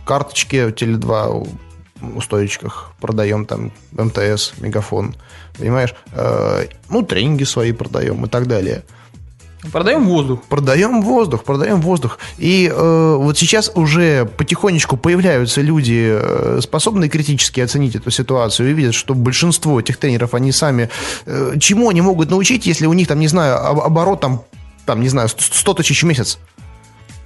[0.04, 1.48] Карточки Теле2
[2.14, 5.16] у стоечках продаем там МТС, Мегафон,
[5.58, 5.94] понимаешь?
[6.12, 8.84] Э, ну, тренинги свои продаем и так далее.
[9.72, 10.42] Продаем воздух.
[10.48, 12.18] Продаем воздух, продаем воздух.
[12.38, 18.72] И э, вот сейчас уже потихонечку появляются люди, э, способные критически оценить эту ситуацию и
[18.72, 20.88] видят, что большинство этих тренеров, они сами...
[21.26, 24.42] Э, чему они могут научить, если у них там, не знаю, оборот там,
[24.84, 26.38] там не знаю, 100 тысяч в месяц?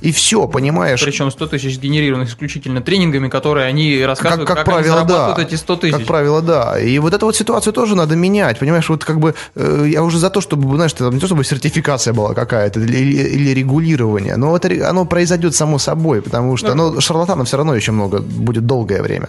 [0.00, 1.02] И все, понимаешь?
[1.04, 5.36] Причем 100 тысяч генерированных исключительно тренингами, которые они рассказывают, как, как, как правило, они да.
[5.38, 5.96] эти 100 тысяч.
[5.96, 6.78] Как правило, да.
[6.80, 8.88] И вот эту вот ситуацию тоже надо менять, понимаешь?
[8.88, 12.14] Вот как бы э, я уже за то, чтобы, знаешь, там, не то, чтобы сертификация
[12.14, 17.46] была какая-то или, или регулирование, но это, оно произойдет само собой, потому что ну, шарлатанов
[17.46, 19.28] все равно еще много будет долгое время.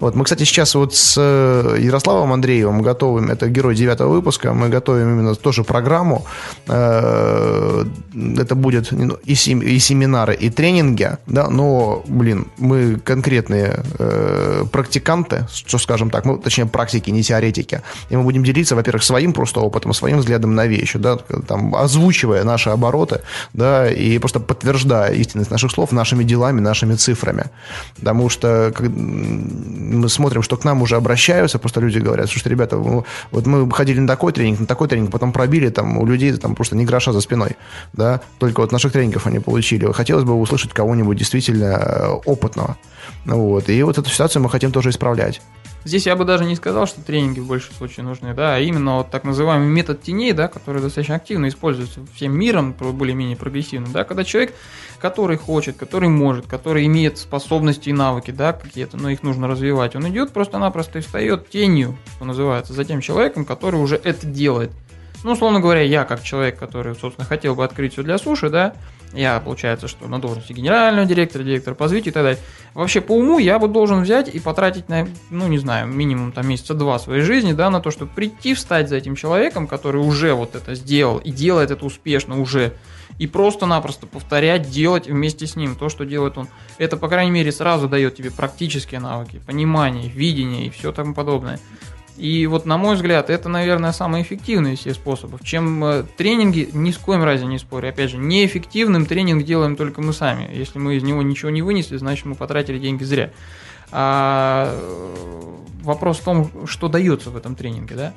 [0.00, 0.14] Вот.
[0.14, 5.10] Мы, кстати, сейчас вот с э, Ярославом Андреевым готовим, это герой девятого выпуска, мы готовим
[5.10, 6.24] именно тоже программу.
[6.68, 7.84] Э,
[8.38, 15.46] это будет и, и семинар семинары и тренинги, да, но, блин, мы конкретные э, практиканты,
[15.52, 19.60] что скажем так, мы, точнее, практики, не теоретики, и мы будем делиться, во-первых, своим просто
[19.60, 21.16] опытом, своим взглядом на вещи, да,
[21.48, 23.20] там, озвучивая наши обороты,
[23.52, 27.44] да, и просто подтверждая истинность наших слов нашими делами, нашими цифрами,
[27.98, 33.46] потому что мы смотрим, что к нам уже обращаются, просто люди говорят, что ребята, вот
[33.46, 36.76] мы ходили на такой тренинг, на такой тренинг, потом пробили там у людей там просто
[36.76, 37.56] не гроша за спиной,
[37.92, 42.76] да, только вот наших тренингов они получили хотелось бы услышать кого-нибудь действительно э, опытного.
[43.24, 43.68] Вот.
[43.68, 45.40] И вот эту ситуацию мы хотим тоже исправлять.
[45.86, 48.96] Здесь я бы даже не сказал, что тренинги в большем случае нужны, да, а именно
[48.96, 54.02] вот так называемый метод теней, да, который достаточно активно используется всем миром, более-менее прогрессивно, да,
[54.02, 54.52] когда человек,
[54.98, 59.94] который хочет, который может, который имеет способности и навыки, да, какие-то, но их нужно развивать,
[59.94, 64.72] он идет просто-напросто и встает тенью, что называется, за тем человеком, который уже это делает.
[65.22, 68.74] Ну, условно говоря, я как человек, который, собственно, хотел бы открыть все для суши, да,
[69.12, 72.42] я, получается, что на должности генерального директора, директора по развитию и так далее.
[72.74, 76.48] Вообще, по уму я бы должен взять и потратить на, ну, не знаю, минимум там
[76.48, 80.34] месяца два своей жизни, да, на то, чтобы прийти, встать за этим человеком, который уже
[80.34, 82.74] вот это сделал и делает это успешно уже,
[83.18, 86.48] и просто-напросто повторять, делать вместе с ним то, что делает он.
[86.78, 91.58] Это, по крайней мере, сразу дает тебе практические навыки, понимание, видение и все тому подобное.
[92.16, 95.40] И вот, на мой взгляд, это, наверное, самый эффективный из всех способов.
[95.44, 97.90] Чем э, тренинги, ни с коем разе не спорю.
[97.90, 100.50] Опять же, неэффективным тренинг делаем только мы сами.
[100.52, 103.32] Если мы из него ничего не вынесли, значит, мы потратили деньги зря.
[103.92, 108.14] А э, вопрос в том, что дается в этом тренинге, да?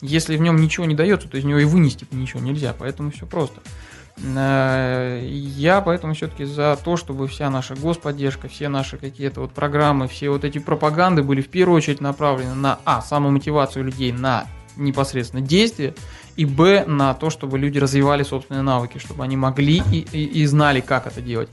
[0.00, 2.74] Если в нем ничего не дается, то из него и вынести ничего нельзя.
[2.78, 3.60] Поэтому все просто.
[4.22, 10.08] Э, я поэтому все-таки за то, чтобы вся наша господдержка, все наши какие-то вот программы,
[10.08, 14.46] все вот эти пропаганды были в первую очередь направлены на А, самомотивацию людей на
[14.76, 15.94] непосредственно действие,
[16.36, 20.46] и Б, на то, чтобы люди развивали собственные навыки, чтобы они могли и, и, и
[20.46, 21.48] знали, как это делать.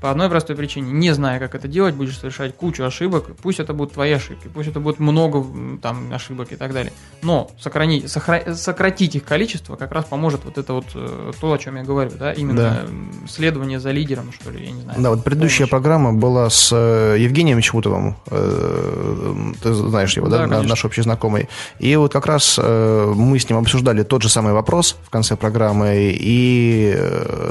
[0.00, 3.74] По одной простой причине, не зная, как это делать, будешь совершать кучу ошибок, пусть это
[3.74, 5.44] будут твои ошибки, пусть это будет много
[5.82, 6.92] там ошибок и так далее.
[7.22, 8.54] Но сохранить, сохра...
[8.54, 12.12] сократить их количество как раз поможет вот это вот э, то, о чем я говорю,
[12.18, 13.28] да, именно да.
[13.28, 15.02] следование за лидером, что ли, я не знаю.
[15.02, 15.70] Да, вот предыдущая помощь.
[15.70, 21.50] программа была с э, Евгением Чмутовым, э, ты знаешь его, да, да наш общий знакомый.
[21.78, 26.16] И вот как раз мы с ним обсуждали тот же самый вопрос в конце программы,
[26.18, 26.96] и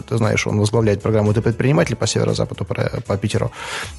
[0.07, 3.51] ты знаешь, он возглавляет программу «Ты предприниматель» по северо западу, по Питеру.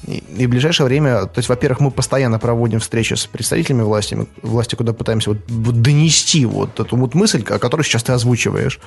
[0.07, 4.17] И, и в ближайшее время, то есть, во-первых, мы постоянно проводим встречи с представителями власти,
[4.41, 8.79] власти, куда пытаемся вот, вот донести вот эту вот мысль, о которой сейчас ты озвучиваешь.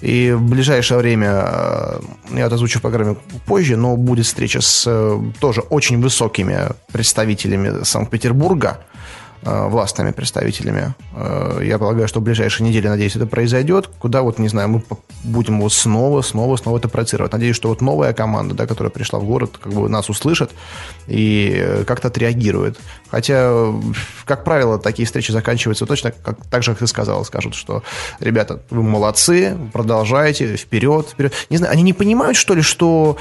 [0.00, 2.00] И в ближайшее время, э,
[2.36, 7.84] я это озвучу в программе позже, но будет встреча с э, тоже очень высокими представителями
[7.84, 8.78] Санкт-Петербурга,
[9.44, 10.94] властными представителями.
[11.14, 13.88] Э, я полагаю, что в ближайшие недели, надеюсь, это произойдет.
[13.98, 14.82] Куда вот, не знаю, мы
[15.22, 17.32] будем вот снова, снова, снова это проецировать.
[17.32, 20.50] Надеюсь, что вот новая команда, да, которая пришла в город, как бы нас услышит
[21.06, 22.78] и как-то отреагирует.
[23.10, 23.72] Хотя,
[24.24, 27.24] как правило, такие встречи заканчиваются точно как, так же, как ты сказал.
[27.24, 27.82] Скажут, что,
[28.20, 31.32] ребята, вы молодцы, продолжайте, вперед, вперед.
[31.50, 33.18] Не знаю, они не понимают, что ли, что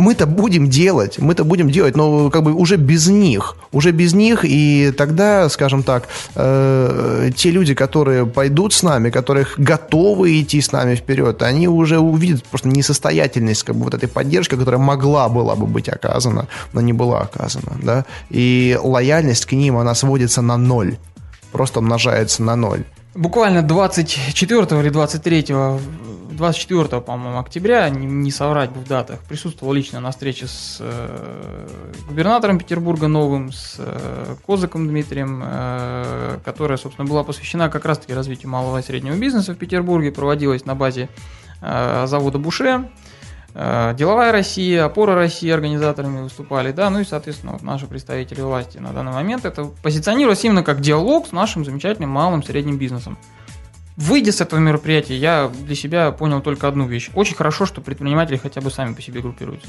[0.00, 4.44] мы-то будем делать, мы-то будем делать, но как бы уже без них, уже без них,
[4.44, 10.72] и тогда, скажем так, э, те люди, которые пойдут с нами, которых готовы идти с
[10.72, 15.54] нами вперед, они уже увидят просто несостоятельность как бы вот этой поддержки, которая могла была
[15.54, 20.56] бы быть оказана, но не была оказана, да, и лояльность к ним, она сводится на
[20.56, 20.96] ноль,
[21.52, 22.84] просто умножается на ноль.
[23.14, 25.44] Буквально 24 или 23
[26.40, 31.68] 24, по-моему, октября, не, не соврать бы в датах, присутствовал лично на встрече с э,
[32.08, 38.48] губернатором Петербурга новым, с э, Козыком Дмитрием, э, которая, собственно, была посвящена как раз-таки развитию
[38.48, 41.10] малого и среднего бизнеса в Петербурге, проводилась на базе
[41.60, 42.88] э, завода Буше.
[43.54, 48.92] Деловая Россия, Опора России организаторами выступали, да, ну и, соответственно, вот наши представители власти на
[48.92, 53.18] данный момент это позиционируется именно как диалог с нашим замечательным малым средним бизнесом.
[53.96, 57.10] Выйдя с этого мероприятия, я для себя понял только одну вещь.
[57.14, 59.68] Очень хорошо, что предприниматели хотя бы сами по себе группируются.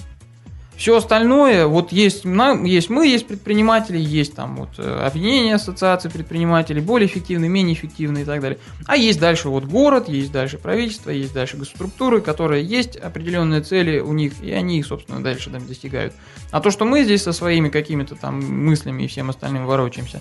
[0.82, 6.82] Все остальное, вот есть, есть мы, есть предприниматели, есть там вот э, объединение ассоциаций предпринимателей,
[6.82, 8.58] более эффективные, менее эффективные и так далее.
[8.88, 14.00] А есть дальше вот город, есть дальше правительство, есть дальше госструктуры, которые есть определенные цели
[14.00, 16.16] у них, и они их, собственно, дальше там достигают.
[16.50, 20.20] А то, что мы здесь со своими какими-то там мыслями и всем остальным ворочаемся,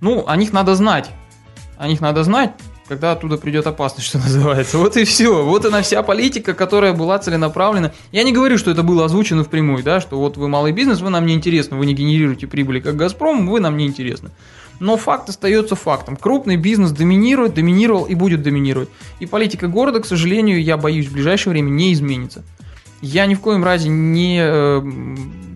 [0.00, 1.10] ну, о них надо знать.
[1.78, 2.54] О них надо знать,
[2.88, 4.78] когда оттуда придет опасность, что называется.
[4.78, 5.44] Вот и все.
[5.44, 7.92] Вот она вся политика, которая была целенаправлена.
[8.12, 11.10] Я не говорю, что это было озвучено впрямую, да, что вот вы малый бизнес, вы
[11.10, 14.30] нам не интересны, вы не генерируете прибыли, как Газпром, вы нам не интересны.
[14.78, 16.16] Но факт остается фактом.
[16.16, 18.88] Крупный бизнес доминирует, доминировал и будет доминировать.
[19.20, 22.44] И политика города, к сожалению, я боюсь, в ближайшее время не изменится.
[23.00, 24.82] Я ни в коем разе не, э,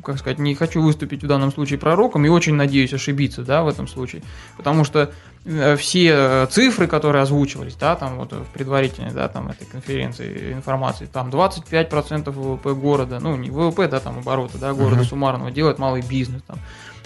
[0.05, 3.69] как сказать, не хочу выступить в данном случае пророком и очень надеюсь ошибиться, да, в
[3.69, 4.23] этом случае.
[4.57, 5.13] Потому что
[5.45, 11.09] Э, все цифры, которые озвучивались, да, там вот в предварительной, да, там этой конференции информации,
[11.11, 15.09] там 25% ВВП города, ну не ВВП, да, там обороты, да, города uh-huh.
[15.09, 16.59] суммарного делает малый бизнес, там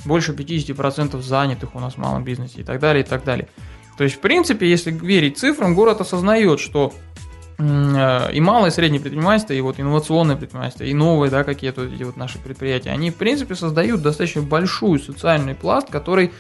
[0.04, 3.48] больше 50% занятых у нас в малом бизнесе и так далее, и так далее.
[3.96, 7.13] То есть, в принципе, если верить цифрам, город осознает, что э,
[7.58, 12.16] и малое, и среднее предпринимательство, и вот инновационное предпринимательство, и новые, да, какие-то эти вот
[12.16, 16.32] наши предприятия, они, в принципе, создают достаточно большой социальный пласт, который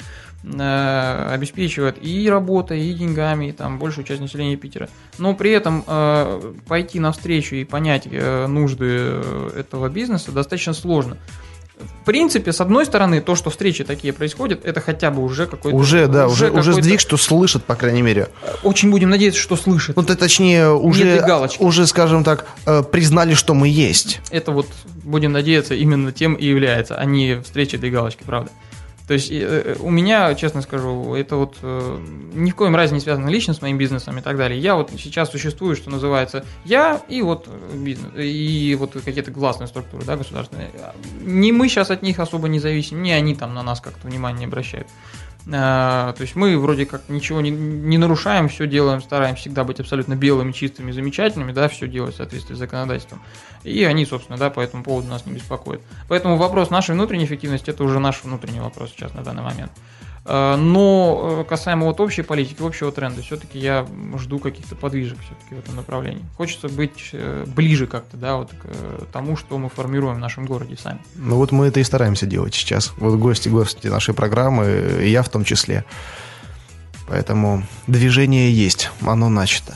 [0.46, 4.90] Э, обеспечивает и работой, и деньгами, и там большую часть населения Питера.
[5.16, 11.16] Но при этом э, пойти навстречу и понять э, нужды э, этого бизнеса достаточно сложно.
[12.02, 15.76] В принципе, с одной стороны, то, что встречи такие происходят, это хотя бы уже какой-то...
[15.76, 18.28] Уже, да, уже, уже, сдвиг, что слышат, по крайней мере.
[18.62, 19.96] Очень будем надеяться, что слышат.
[19.96, 21.24] Ну, то, точнее, уже,
[21.58, 22.46] уже, скажем так,
[22.92, 24.20] признали, что мы есть.
[24.30, 24.66] Это вот,
[25.02, 28.50] будем надеяться, именно тем и является, а не встреча для галочки, правда.
[29.06, 31.98] То есть э, э, у меня, честно скажу, это вот э,
[32.32, 34.58] ни в коем разе не связано лично с моим бизнесом и так далее.
[34.58, 40.04] Я вот сейчас существую, что называется, я и вот бизнес, и вот какие-то гласные структуры,
[40.04, 40.70] да, государственные.
[41.20, 44.40] Не мы сейчас от них особо не зависим, не они там на нас как-то внимание
[44.40, 44.88] не обращают.
[45.52, 49.78] А, то есть мы вроде как ничего не, не нарушаем, все делаем, стараемся всегда быть
[49.78, 53.20] абсолютно белыми, чистыми, замечательными, да, все делать в соответствии с законодательством.
[53.62, 55.82] И они, собственно, да, по этому поводу нас не беспокоят.
[56.08, 59.72] Поэтому вопрос нашей внутренней эффективности это уже наш внутренний вопрос сейчас на данный момент.
[60.26, 63.86] Э, но э, касаемо вот общей политики, общего тренда, все-таки я
[64.18, 66.24] жду каких-то подвижек все-таки в этом направлении.
[66.36, 70.76] Хочется быть э, ближе как-то, да, вот к тому, что мы формируем в нашем городе
[70.76, 71.00] сами.
[71.16, 72.92] Ну вот мы это и стараемся делать сейчас.
[72.96, 75.84] Вот гости, гости нашей программы, и я в том числе.
[77.06, 79.74] Поэтому движение есть, оно начато.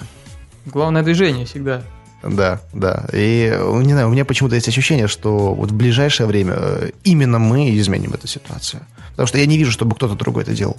[0.64, 1.82] Главное движение всегда.
[2.22, 3.07] Да, да.
[3.12, 6.57] И, не знаю, у меня почему-то есть ощущение, что вот в ближайшее время
[7.05, 8.82] именно мы изменим эту ситуацию.
[9.18, 10.76] Потому что я не вижу, чтобы кто-то другой это делал.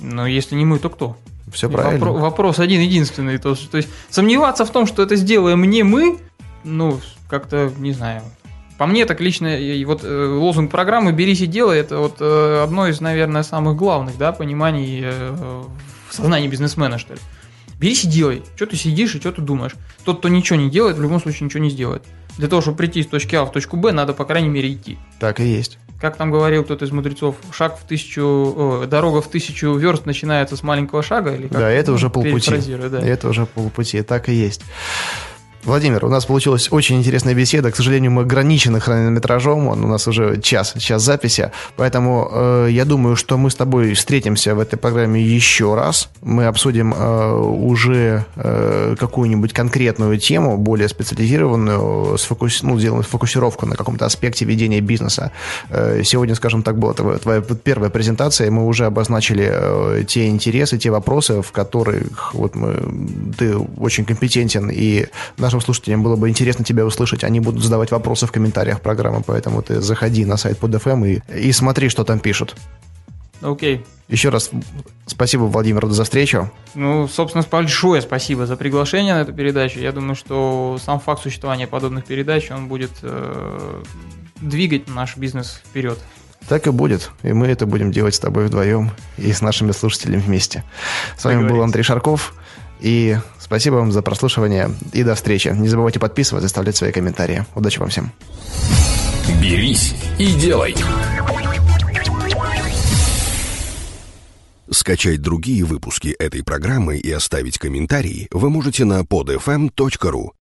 [0.00, 1.18] Но если не мы, то кто?
[1.52, 2.02] Все правильно.
[2.02, 3.36] Вопро- вопрос один единственный.
[3.36, 6.18] То, то есть сомневаться в том, что это сделаем не мы,
[6.64, 8.22] ну, как-то, не знаю.
[8.78, 12.62] По мне так лично, и вот э, лозунг программы «Берись и делай» это вот э,
[12.64, 15.62] одно из, наверное, самых главных, да, пониманий э,
[16.08, 17.20] в сознании бизнесмена, что ли.
[17.78, 18.44] Берись и делай.
[18.54, 19.72] Что ты сидишь и что ты думаешь?
[20.06, 22.02] Тот, кто ничего не делает, в любом случае ничего не сделает.
[22.38, 24.98] Для того, чтобы прийти из точки А в точку Б, надо, по крайней мере, идти.
[25.20, 29.28] Так и есть как там говорил кто-то из мудрецов, шаг в тысячу, о, дорога в
[29.28, 31.58] тысячу верст начинается с маленького шага, или как?
[31.58, 32.50] Да, это уже полпути.
[32.90, 33.00] Да.
[33.00, 34.62] Это уже полпути, так и есть.
[35.66, 37.72] Владимир, у нас получилась очень интересная беседа.
[37.72, 39.66] К сожалению, мы ограничены хронометражом.
[39.66, 41.50] Он у нас уже час, час записи.
[41.74, 46.08] Поэтому э, я думаю, что мы с тобой встретимся в этой программе еще раз.
[46.22, 52.62] Мы обсудим э, уже э, какую-нибудь конкретную тему, более специализированную, сфокус...
[52.62, 55.32] ну, сделаем фокусировку на каком-то аспекте ведения бизнеса.
[55.70, 60.28] Э, сегодня, скажем так, была твоя, твоя первая презентация, и мы уже обозначили э, те
[60.28, 65.06] интересы, те вопросы, в которых вот мы, ты очень компетентен, и
[65.38, 67.24] наш нашим слушателям было бы интересно тебя услышать.
[67.24, 71.48] Они будут задавать вопросы в комментариях программы, поэтому ты заходи на сайт под FM и,
[71.48, 72.56] и смотри, что там пишут.
[73.42, 73.76] Окей.
[73.76, 73.86] Okay.
[74.08, 74.50] Еще раз
[75.06, 76.50] спасибо, Владимир, за встречу.
[76.74, 79.80] Ну, собственно, большое спасибо за приглашение на эту передачу.
[79.80, 83.82] Я думаю, что сам факт существования подобных передач, он будет э,
[84.40, 85.98] двигать наш бизнес вперед.
[86.48, 87.10] Так и будет.
[87.24, 90.62] И мы это будем делать с тобой вдвоем и с нашими слушателями вместе.
[91.18, 92.32] С вами был Андрей Шарков.
[92.78, 93.16] И
[93.46, 94.70] спасибо вам за прослушивание.
[94.92, 95.48] И до встречи.
[95.48, 97.46] Не забывайте подписываться, оставлять свои комментарии.
[97.54, 98.12] Удачи вам всем.
[99.40, 100.74] Берись и делай.
[104.70, 110.36] Скачать другие выпуски этой программы и оставить комментарии вы можете на podfm.ru.